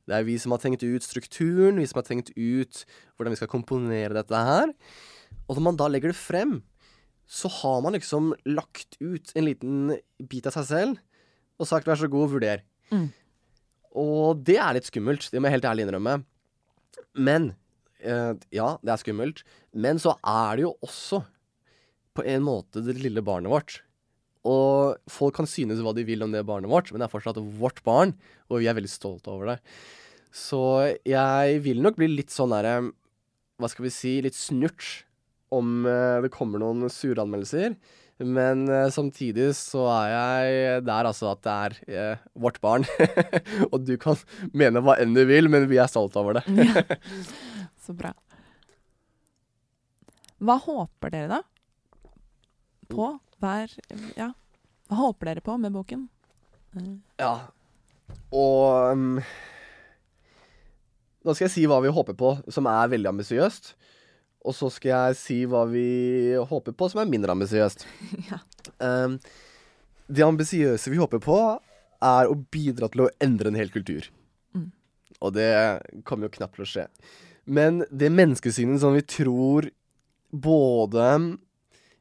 Det 0.04 0.18
er 0.18 0.26
vi 0.26 0.36
som 0.42 0.52
har 0.52 0.60
tenkt 0.60 0.84
ut 0.84 1.06
strukturen, 1.06 1.80
vi 1.80 1.88
som 1.88 2.02
har 2.02 2.08
tenkt 2.10 2.34
ut 2.34 2.82
hvordan 3.14 3.32
vi 3.32 3.40
skal 3.40 3.52
komponere 3.52 4.18
dette 4.18 4.44
her. 4.50 4.74
Og 5.46 5.56
når 5.56 5.64
man 5.70 5.80
da 5.80 5.88
legger 5.88 6.12
det 6.12 6.20
frem, 6.20 6.58
så 7.30 7.48
har 7.60 7.78
man 7.84 7.94
liksom 7.94 8.32
lagt 8.50 8.96
ut 8.98 9.30
en 9.38 9.46
liten 9.46 9.96
bit 10.18 10.48
av 10.50 10.56
seg 10.58 10.66
selv 10.66 11.00
og 11.60 11.68
sagt 11.68 11.86
'vær 11.86 12.00
så 12.00 12.08
god, 12.10 12.32
vurder'. 12.32 12.64
Mm. 12.90 13.12
Og 13.94 14.42
det 14.42 14.56
er 14.58 14.74
litt 14.74 14.88
skummelt, 14.88 15.28
det 15.30 15.38
må 15.38 15.46
jeg 15.46 15.60
helt 15.60 15.68
ærlig 15.70 15.86
innrømme. 15.86 16.24
Men 17.14 17.54
eh, 18.00 18.34
Ja, 18.50 18.78
det 18.82 18.90
er 18.90 19.02
skummelt. 19.02 19.44
Men 19.72 19.98
så 19.98 20.16
er 20.24 20.56
det 20.56 20.66
jo 20.66 20.74
også 20.82 21.22
på 22.16 22.26
en 22.26 22.42
måte 22.42 22.82
det 22.82 22.98
lille 22.98 23.22
barnet 23.22 23.50
vårt. 23.50 23.82
Og 24.42 24.96
folk 25.06 25.36
kan 25.36 25.46
synes 25.46 25.82
hva 25.84 25.94
de 25.94 26.02
vil 26.02 26.22
om 26.24 26.32
det 26.32 26.46
barnet 26.48 26.70
vårt, 26.70 26.90
men 26.90 26.98
det 26.98 27.06
er 27.06 27.12
fortsatt 27.12 27.36
vårt 27.60 27.82
barn, 27.84 28.14
og 28.48 28.62
vi 28.62 28.70
er 28.70 28.74
veldig 28.74 28.90
stolte 28.90 29.28
over 29.28 29.52
det. 29.52 29.58
Så 30.32 30.96
jeg 31.04 31.60
vil 31.62 31.82
nok 31.82 31.98
bli 31.98 32.08
litt 32.08 32.30
sånn 32.30 32.54
derre 32.54 32.92
Hva 33.58 33.66
skal 33.66 33.88
vi 33.88 33.90
si 33.90 34.12
Litt 34.22 34.36
snurt 34.38 35.02
om 35.54 35.86
eh, 35.88 36.20
det 36.24 36.32
kommer 36.34 36.62
noen 36.62 36.88
sure 36.92 37.22
anmeldelser. 37.22 37.76
Men 38.20 38.66
eh, 38.68 38.88
samtidig 38.92 39.48
så 39.56 39.86
er 39.94 40.10
jeg 40.12 40.82
der 40.84 41.08
altså 41.08 41.30
at 41.32 41.44
det 41.46 41.52
er 41.54 41.76
eh, 41.88 42.24
vårt 42.36 42.60
barn. 42.60 42.84
og 43.72 43.80
du 43.86 43.94
kan 44.00 44.18
mene 44.52 44.82
hva 44.84 44.98
enn 45.00 45.16
du 45.16 45.22
vil, 45.28 45.48
men 45.52 45.68
vi 45.70 45.80
er 45.80 45.88
stolt 45.90 46.18
over 46.20 46.40
det. 46.40 46.44
Ja. 46.52 46.84
Så 47.84 47.96
bra. 47.96 48.12
Hva 50.40 50.56
håper 50.60 51.12
dere 51.12 51.28
da 51.32 51.40
på 52.90 53.06
hver 53.40 53.72
Ja, 54.16 54.30
hva 54.88 54.98
håper 54.98 55.30
dere 55.30 55.44
på 55.44 55.56
med 55.60 55.72
boken? 55.72 56.06
Mm. 56.76 57.00
Ja. 57.20 57.34
Og 58.34 58.92
um, 58.92 59.20
Nå 61.24 61.34
skal 61.34 61.46
jeg 61.46 61.54
si 61.54 61.64
hva 61.68 61.80
vi 61.84 61.92
håper 61.92 62.16
på, 62.16 62.34
som 62.52 62.68
er 62.70 62.92
veldig 62.92 63.10
ambisiøst. 63.10 63.74
Og 64.40 64.56
så 64.56 64.70
skal 64.72 64.92
jeg 64.92 65.18
si 65.20 65.38
hva 65.48 65.66
vi 65.68 66.32
håper 66.34 66.72
på, 66.72 66.88
som 66.88 67.02
er 67.02 67.10
mindre 67.10 67.36
ambisiøst. 67.36 67.86
Ja. 68.30 68.40
Um, 68.80 69.18
det 70.10 70.24
ambisiøse 70.24 70.90
vi 70.90 70.98
håper 71.00 71.20
på, 71.22 71.38
er 72.00 72.30
å 72.30 72.38
bidra 72.52 72.88
til 72.90 73.04
å 73.04 73.10
endre 73.22 73.50
en 73.50 73.58
hel 73.58 73.70
kultur. 73.72 74.08
Mm. 74.56 74.70
Og 75.20 75.34
det 75.36 75.50
kommer 76.08 76.26
jo 76.26 76.36
knapt 76.38 76.56
til 76.56 76.64
å 76.64 76.70
skje. 76.70 76.86
Men 77.44 77.82
det 77.90 78.10
menneskesynet 78.12 78.80
som 78.82 78.96
vi 78.96 79.04
tror 79.04 79.68
både 80.30 81.06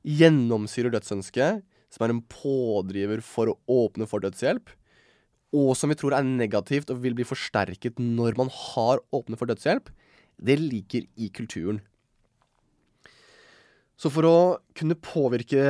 gjennomsyrer 0.07 0.93
dødsønsket, 0.93 1.63
som 1.89 2.05
er 2.05 2.13
en 2.13 2.23
pådriver 2.29 3.23
for 3.25 3.51
å 3.51 3.57
åpne 3.83 4.07
for 4.09 4.23
dødshjelp, 4.23 4.71
og 5.57 5.71
som 5.77 5.89
vi 5.89 5.97
tror 5.97 6.13
er 6.13 6.27
negativt 6.27 6.91
og 6.93 7.01
vil 7.03 7.15
bli 7.17 7.25
forsterket 7.25 7.97
når 8.01 8.37
man 8.37 8.51
har 8.53 9.01
åpnet 9.15 9.39
for 9.39 9.49
dødshjelp, 9.49 9.89
det 10.39 10.59
ligger 10.61 11.07
i 11.17 11.31
kulturen. 11.33 11.81
Så 13.99 14.11
for 14.13 14.27
å 14.27 14.37
kunne 14.79 14.95
påvirke 14.95 15.63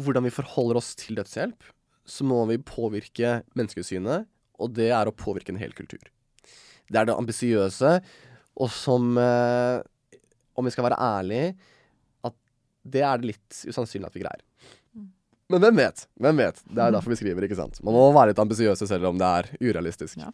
hvordan 0.00 0.24
vi 0.24 0.32
forholder 0.32 0.78
oss 0.80 0.94
til 0.96 1.18
dødshjelp, 1.18 1.66
så 2.08 2.26
må 2.26 2.40
vi 2.48 2.56
påvirke 2.64 3.40
menneskesynet, 3.58 4.26
og 4.60 4.72
det 4.76 4.88
er 4.96 5.08
å 5.08 5.14
påvirke 5.14 5.52
en 5.52 5.60
hel 5.60 5.74
kultur. 5.76 6.00
Det 6.90 6.98
er 6.98 7.10
det 7.10 7.16
ambisiøse, 7.16 7.92
og 8.60 8.70
som, 8.72 9.12
eh, 9.18 9.82
om 10.56 10.64
vi 10.64 10.72
skal 10.74 10.88
være 10.88 11.00
ærlige, 11.00 11.54
at 12.24 12.34
det 12.84 13.02
er 13.04 13.18
det 13.18 13.34
litt 13.34 13.60
usannsynlig 13.68 14.08
at 14.08 14.16
vi 14.16 14.24
greier. 14.24 14.44
Men 15.50 15.60
hvem 15.60 15.76
vet? 15.76 16.06
Hvem 16.14 16.36
vet? 16.36 16.62
Det 16.62 16.82
er 16.82 16.92
derfor 16.94 17.10
vi 17.10 17.18
skriver, 17.18 17.44
ikke 17.44 17.58
sant? 17.58 17.80
Man 17.82 17.94
må 17.94 18.12
være 18.14 18.30
litt 18.30 18.42
ambisiøse 18.42 18.86
selv 18.86 19.08
om 19.10 19.18
det 19.18 19.26
er 19.26 19.48
urealistisk. 19.60 20.20
Ja. 20.22 20.30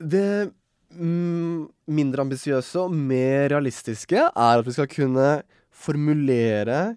Det 0.00 0.48
mm, 0.48 0.54
mindre 0.88 2.24
ambisiøse 2.24 2.80
og 2.80 2.94
mer 2.96 3.50
realistiske 3.52 4.18
er 4.18 4.60
at 4.60 4.66
vi 4.66 4.72
skal 4.72 4.88
kunne 4.88 5.28
formulere 5.68 6.96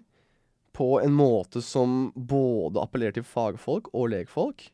på 0.72 0.94
en 1.02 1.12
måte 1.12 1.60
som 1.64 2.06
både 2.16 2.80
appellerer 2.80 3.18
til 3.18 3.26
fagfolk 3.28 3.90
og 3.92 4.08
legfolk, 4.14 4.64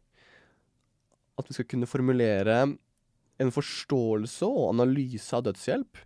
at 1.38 1.48
vi 1.48 1.56
skal 1.56 1.66
kunne 1.70 1.90
formulere 1.90 2.60
en 3.38 3.50
forståelse 3.54 4.46
og 4.46 4.70
analyse 4.72 5.34
av 5.34 5.44
dødshjelp 5.46 5.98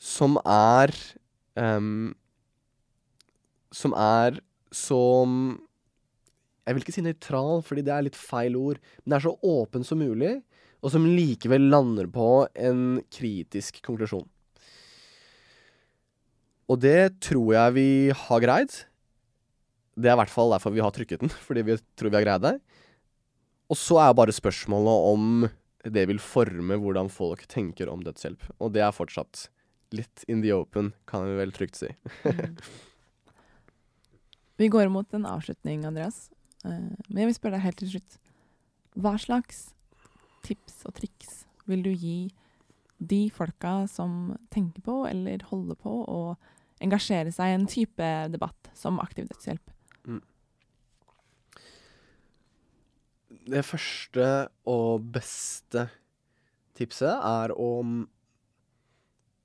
som 0.00 0.38
er 0.48 0.94
um, 1.60 2.14
Som 3.70 3.92
er 3.92 4.40
som 4.72 5.60
Jeg 6.64 6.74
vil 6.74 6.82
ikke 6.82 6.94
si 6.94 7.02
nøytral, 7.04 7.60
fordi 7.66 7.82
det 7.84 7.92
er 7.92 8.04
litt 8.06 8.16
feil 8.16 8.56
ord. 8.56 8.78
Men 9.02 9.10
det 9.10 9.16
er 9.18 9.24
så 9.26 9.32
åpen 9.42 9.84
som 9.84 9.98
mulig, 9.98 10.36
og 10.80 10.92
som 10.92 11.04
likevel 11.08 11.68
lander 11.72 12.08
på 12.10 12.26
en 12.56 13.00
kritisk 13.12 13.82
konklusjon. 13.84 14.26
Og 16.70 16.78
det 16.80 17.20
tror 17.26 17.50
jeg 17.56 17.74
vi 17.76 17.88
har 18.14 18.42
greid. 18.44 18.74
Det 19.98 20.08
er 20.08 20.14
i 20.14 20.20
hvert 20.22 20.32
fall 20.32 20.52
derfor 20.54 20.72
vi 20.72 20.82
har 20.84 20.94
trykket 20.94 21.24
den, 21.24 21.32
fordi 21.46 21.64
vi 21.66 21.78
tror 21.98 22.12
vi 22.12 22.20
har 22.20 22.26
greid 22.28 22.44
det. 22.46 22.54
Og 23.70 23.78
så 23.78 24.00
er 24.02 24.16
bare 24.18 24.34
spørsmålet 24.34 25.08
om 25.12 25.48
det 25.86 26.04
vil 26.10 26.20
forme 26.20 26.76
hvordan 26.80 27.08
folk 27.12 27.46
tenker 27.50 27.88
om 27.90 28.02
dødshjelp. 28.04 28.42
Og 28.60 28.72
det 28.74 28.82
er 28.84 28.94
fortsatt 28.94 29.48
litt 29.96 30.24
in 30.30 30.42
the 30.44 30.52
open, 30.54 30.92
kan 31.10 31.24
vi 31.26 31.36
vel 31.38 31.52
trygt 31.54 31.78
si. 31.80 31.90
Vi 34.60 34.68
går 34.68 34.90
mot 34.92 35.08
en 35.16 35.24
avslutning, 35.24 35.86
Andreas. 35.88 36.26
Eh, 36.68 36.90
Men 37.08 37.22
jeg 37.22 37.30
vil 37.30 37.36
spørre 37.38 37.56
deg 37.56 37.62
helt 37.64 37.78
til 37.80 37.88
slutt. 37.94 38.18
Hva 39.00 39.14
slags 39.16 39.70
tips 40.46 40.84
og 40.88 40.96
triks 40.98 41.44
vil 41.70 41.82
du 41.84 41.90
gi 41.92 42.30
de 43.00 43.20
folka 43.32 43.86
som 43.88 44.34
tenker 44.52 44.84
på 44.84 45.02
eller 45.08 45.44
holder 45.48 45.78
på 45.80 45.92
å 46.04 46.22
engasjere 46.84 47.32
seg 47.32 47.52
i 47.52 47.58
en 47.58 47.68
type 47.68 48.08
debatt 48.32 48.72
som 48.76 49.00
aktiv 49.02 49.28
dødshjelp? 49.30 49.70
Det 53.50 53.62
første 53.64 54.26
og 54.68 55.06
beste 55.14 55.86
tipset 56.76 57.12
er 57.14 57.54
å 57.56 57.70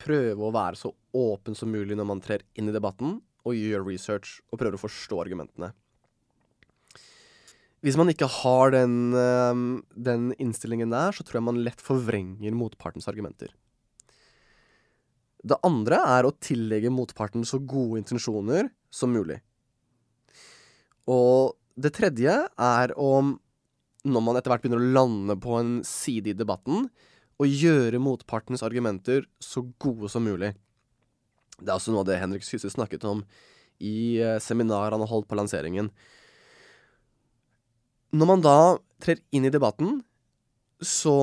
prøve 0.02 0.46
å 0.46 0.54
være 0.54 0.78
så 0.80 0.92
åpen 1.16 1.56
som 1.58 1.72
mulig 1.72 1.96
når 1.98 2.08
man 2.10 2.22
trer 2.24 2.44
inn 2.60 2.70
i 2.70 2.76
debatten, 2.76 3.20
og 3.46 3.58
gjør 3.58 3.86
research 3.88 4.40
og 4.50 4.60
prøver 4.60 4.78
å 4.78 4.82
forstå 4.82 5.20
argumentene. 5.22 5.72
Hvis 7.86 7.98
man 8.00 8.10
ikke 8.10 8.28
har 8.42 8.74
den, 8.74 9.14
eh, 9.14 9.60
den 9.94 10.32
innstillingen 10.42 10.90
der, 10.90 11.14
så 11.14 11.22
tror 11.22 11.38
jeg 11.40 11.48
man 11.52 11.64
lett 11.64 11.82
forvrenger 11.82 12.58
motpartens 12.58 13.08
argumenter. 13.12 13.54
Det 15.46 15.60
andre 15.62 16.00
er 16.18 16.26
å 16.26 16.34
tillegge 16.42 16.90
motparten 16.90 17.46
så 17.46 17.60
gode 17.62 18.02
intensjoner 18.02 18.72
som 18.90 19.14
mulig. 19.14 19.38
Og 21.06 21.54
det 21.78 21.94
tredje 21.94 22.34
er 22.58 22.94
om, 22.98 23.36
når 24.06 24.24
man 24.26 24.40
etter 24.40 24.50
hvert 24.50 24.64
begynner 24.64 24.82
å 24.82 24.94
lande 24.96 25.36
på 25.38 25.60
en 25.60 25.76
side 25.86 26.34
i 26.34 26.38
debatten, 26.38 26.90
å 27.38 27.46
gjøre 27.46 28.02
motpartens 28.02 28.64
argumenter 28.66 29.28
så 29.44 29.62
gode 29.78 30.10
som 30.10 30.26
mulig. 30.26 30.56
Det 31.60 31.70
er 31.70 31.76
også 31.76 31.94
noe 31.94 32.02
av 32.02 32.10
det 32.10 32.18
Henrik 32.22 32.46
Syse 32.48 32.72
snakket 32.72 33.06
om 33.06 33.22
i 33.84 34.18
eh, 34.24 34.40
seminar 34.42 34.96
han 34.96 35.06
holdt 35.06 35.28
på 35.30 35.38
lanseringen. 35.38 35.92
Når 38.16 38.30
man 38.30 38.44
da 38.44 38.58
trer 39.04 39.20
inn 39.36 39.48
i 39.48 39.52
debatten, 39.52 40.00
så 40.80 41.16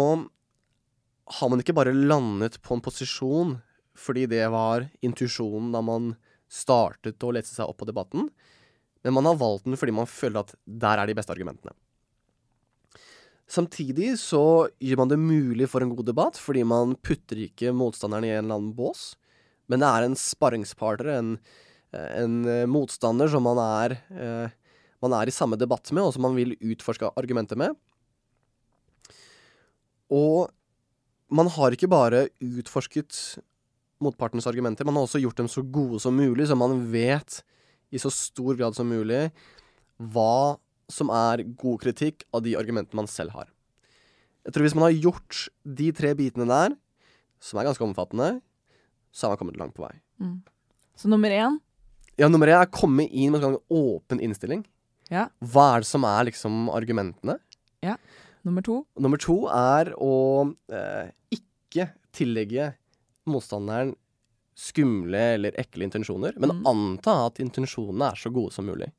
har 1.39 1.49
man 1.49 1.63
ikke 1.63 1.77
bare 1.77 1.95
landet 1.95 2.59
på 2.65 2.77
en 2.77 2.85
posisjon 2.85 3.55
fordi 3.99 4.27
det 4.29 4.45
var 4.53 4.87
intuisjonen 5.05 5.71
da 5.73 5.83
man 5.85 6.13
startet 6.53 7.23
å 7.25 7.33
lese 7.33 7.55
seg 7.55 7.69
opp 7.69 7.81
på 7.81 7.89
debatten, 7.89 8.29
men 9.05 9.17
man 9.17 9.29
har 9.29 9.41
valgt 9.41 9.67
den 9.67 9.79
fordi 9.79 9.95
man 9.97 10.09
føler 10.09 10.43
at 10.43 10.55
der 10.65 11.01
er 11.01 11.09
de 11.09 11.17
beste 11.17 11.33
argumentene. 11.35 11.75
Samtidig 13.53 14.15
så 14.21 14.69
gjør 14.81 15.03
man 15.03 15.13
det 15.13 15.21
mulig 15.21 15.69
for 15.69 15.85
en 15.85 15.93
god 15.93 16.09
debatt, 16.09 16.39
fordi 16.41 16.63
man 16.65 16.95
putter 17.05 17.41
ikke 17.49 17.75
motstanderen 17.77 18.25
i 18.25 18.33
en 18.33 18.47
eller 18.47 18.61
annen 18.61 18.73
bås, 18.77 19.13
men 19.69 19.83
det 19.83 19.89
er 19.89 20.07
en 20.07 20.17
sparringspartner, 20.19 21.13
en, 21.19 21.35
en 21.93 22.39
motstander 22.73 23.29
som 23.33 23.45
man 23.45 23.61
er, 23.61 23.99
eh, 24.17 24.55
man 25.03 25.15
er 25.19 25.29
i 25.29 25.35
samme 25.35 25.59
debatt 25.59 25.91
med, 25.93 26.05
og 26.07 26.15
som 26.15 26.25
man 26.27 26.37
vil 26.39 26.55
utforske 26.61 27.11
argumenter 27.19 27.59
med. 27.59 27.75
Og 30.13 30.51
man 31.33 31.49
har 31.51 31.75
ikke 31.75 31.91
bare 31.91 32.27
utforsket 32.45 33.41
motpartens 34.03 34.49
argumenter, 34.51 34.85
man 34.85 34.99
har 34.99 35.07
også 35.07 35.23
gjort 35.23 35.39
dem 35.39 35.49
så 35.51 35.63
gode 35.63 36.01
som 36.03 36.17
mulig, 36.19 36.49
så 36.49 36.59
man 36.59 36.81
vet 36.93 37.41
i 37.93 38.01
så 38.03 38.11
stor 38.13 38.57
grad 38.59 38.77
som 38.77 38.89
mulig 38.91 39.29
hva 40.13 40.59
som 40.93 41.13
er 41.15 41.45
god 41.59 41.81
kritikk 41.85 42.27
av 42.35 42.43
de 42.45 42.57
argumentene 42.59 43.03
man 43.03 43.11
selv 43.11 43.35
har. 43.37 43.49
Jeg 44.43 44.55
tror 44.55 44.67
hvis 44.67 44.75
man 44.75 44.89
har 44.89 44.97
gjort 45.05 45.45
de 45.63 45.91
tre 45.95 46.13
bitene 46.19 46.49
der, 46.51 46.75
som 47.43 47.59
er 47.59 47.69
ganske 47.69 47.85
omfattende, 47.87 48.41
så 49.15 49.27
har 49.27 49.35
man 49.35 49.43
kommet 49.43 49.61
langt 49.61 49.77
på 49.77 49.85
vei. 49.85 49.95
Mm. 50.23 50.41
Så 50.99 51.11
nummer 51.11 51.31
én 51.31 51.61
Ja, 52.21 52.29
nummer 52.29 52.51
én 52.51 52.59
er 52.59 52.67
å 52.67 52.75
komme 52.75 53.07
inn 53.09 53.33
med 53.33 53.41
en 53.41 53.55
sånn 53.55 53.63
åpen 53.73 54.21
innstilling. 54.21 54.67
Ja. 55.13 55.27
Hva 55.45 55.67
er 55.77 55.85
det 55.85 55.91
som 55.93 56.07
er 56.09 56.25
liksom 56.31 56.69
argumentene? 56.73 57.39
Nummer 58.43 58.65
to 58.67 58.81
nummer 58.99 59.21
to 59.23 59.35
er 59.55 59.93
å 60.03 60.53
eh, 60.75 61.13
ikke 61.31 61.85
tillegge 62.11 62.73
motstanderen 63.31 63.93
skumle 64.59 65.21
eller 65.37 65.55
ekle 65.63 65.87
intensjoner, 65.87 66.35
men 66.43 66.51
Mm. 66.51 66.65
anta 66.67 67.15
at 67.29 67.39
intensjonene 67.39 68.11
er 68.11 68.19
så 68.19 68.33
gode 68.35 68.53
som 68.53 68.67
mulig. 68.67 68.91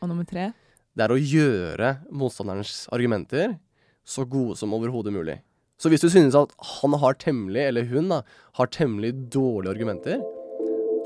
og 0.00 0.08
nummer 0.08 0.24
tre. 0.24 0.52
Det 0.96 1.04
er 1.04 1.12
å 1.12 1.20
gjøre 1.20 1.90
motstanderens 2.10 2.88
argumenter 2.92 3.58
så 4.04 4.24
gode 4.24 4.56
som 4.56 4.72
overhodet 4.72 5.12
mulig. 5.12 5.40
Så 5.78 5.90
hvis 5.90 6.00
du 6.00 6.08
synes 6.08 6.34
at 6.34 6.52
han 6.80 6.92
har 6.96 7.14
temmelig, 7.14 7.68
eller 7.68 7.84
hun 7.84 8.08
da, 8.08 8.22
har 8.54 8.66
temmelig 8.66 9.12
dårlige 9.28 9.74
argumenter, 9.76 10.22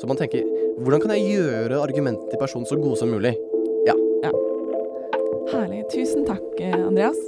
så 0.00 0.06
man 0.06 0.16
tenker 0.16 0.46
hvordan 0.78 1.02
kan 1.02 1.10
jeg 1.10 1.34
gjøre 1.34 1.82
argumentene 1.82 2.30
til 2.30 2.38
personen 2.38 2.66
så 2.66 2.78
gode 2.78 2.98
som 2.98 3.10
mulig? 3.10 3.34
Andreas. 6.90 7.18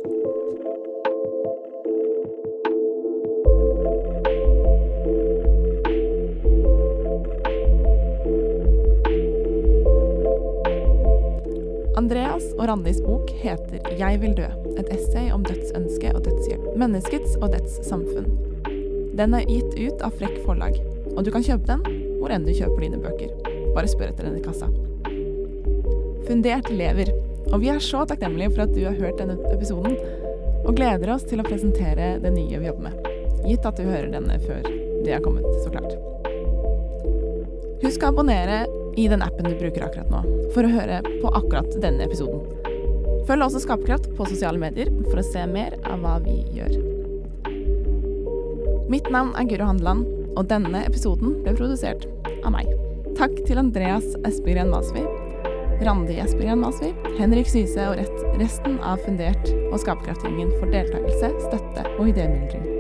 Andreas 11.95 12.49
og 12.57 12.67
Randis 12.67 12.99
bok 13.05 13.31
heter 13.31 13.79
'Jeg 13.99 14.21
vil 14.21 14.35
dø', 14.35 14.51
et 14.79 14.89
essay 14.91 15.31
om 15.31 15.45
dødsønske 15.45 16.11
og 16.11 16.25
dødshjelp. 16.25 16.77
Menneskets 16.77 17.37
og 17.37 17.53
dets 17.53 17.87
samfunn. 17.87 18.27
Den 19.15 19.35
er 19.35 19.47
gitt 19.47 19.79
ut 19.79 20.03
av 20.03 20.11
Frekk 20.11 20.43
forlag, 20.45 20.75
og 21.17 21.25
du 21.25 21.31
kan 21.31 21.43
kjøpe 21.43 21.67
den 21.71 22.03
hvor 22.19 22.35
enn 22.35 22.45
du 22.45 22.51
kjøper 22.51 22.81
dine 22.81 22.99
bøker. 22.99 23.31
Bare 23.75 23.87
spør 23.87 24.11
etter 24.11 24.25
den 24.25 24.39
i 24.39 24.43
kassa. 24.43 24.67
Fundert 26.27 26.67
lever, 26.71 27.15
og 27.53 27.61
vi 27.61 27.69
er 27.69 27.83
så 27.85 28.03
takknemlige 28.09 28.55
for 28.55 28.65
at 28.65 28.73
du 28.75 28.83
har 28.87 28.97
hørt 28.97 29.21
denne 29.21 29.37
episoden, 29.53 29.97
og 30.63 30.77
gleder 30.79 31.13
oss 31.13 31.27
til 31.29 31.43
å 31.43 31.47
presentere 31.47 32.17
det 32.23 32.33
nye 32.33 32.61
vi 32.61 32.71
jobber 32.71 32.89
med. 32.89 33.11
Gitt 33.45 33.67
at 33.67 33.79
du 33.79 33.85
hører 33.85 34.13
denne 34.13 34.39
før 34.45 34.63
det 35.03 35.17
er 35.17 35.23
kommet, 35.25 35.47
så 35.65 35.73
klart. 35.73 35.97
Husk 37.83 38.05
å 38.05 38.13
abonnere 38.13 38.63
i 38.97 39.09
den 39.11 39.25
appen 39.25 39.49
du 39.49 39.57
bruker 39.59 39.89
akkurat 39.89 40.11
nå, 40.13 40.23
for 40.55 40.65
å 40.65 40.71
høre 40.71 41.01
på 41.19 41.33
akkurat 41.35 41.77
denne 41.83 42.07
episoden. 42.07 42.45
Følg 43.27 43.47
også 43.47 43.63
Skaperkraft 43.65 44.09
på 44.17 44.27
sosiale 44.31 44.61
medier 44.63 44.91
for 45.09 45.21
å 45.21 45.27
se 45.27 45.43
mer 45.51 45.75
av 45.91 46.03
hva 46.03 46.17
vi 46.23 46.41
gjør. 46.55 46.79
Mitt 48.93 49.09
navn 49.15 49.33
er 49.39 49.47
Guro 49.51 49.69
Handeland, 49.69 50.07
og 50.33 50.49
denne 50.49 50.85
episoden 50.87 51.37
ble 51.45 51.55
produsert 51.59 52.07
av 52.43 52.55
meg. 52.55 52.71
Takk 53.19 53.35
til 53.47 53.61
Andreas 53.61 54.07
Espegren 54.27 54.73
Masvi, 54.73 55.05
Randi 55.85 56.19
Espegren 56.23 56.61
Masvi, 56.63 56.93
Henrik 57.19 57.49
Syse 57.51 57.89
og 57.91 57.99
rett, 57.99 58.21
resten 58.41 58.79
av 58.87 59.03
Fundert 59.07 59.51
og 59.71 59.81
Skaperkraftgjengen 59.83 60.53
for 60.61 60.71
deltakelse, 60.75 61.33
støtte 61.49 61.89
og 61.97 62.13
idémyldring. 62.13 62.72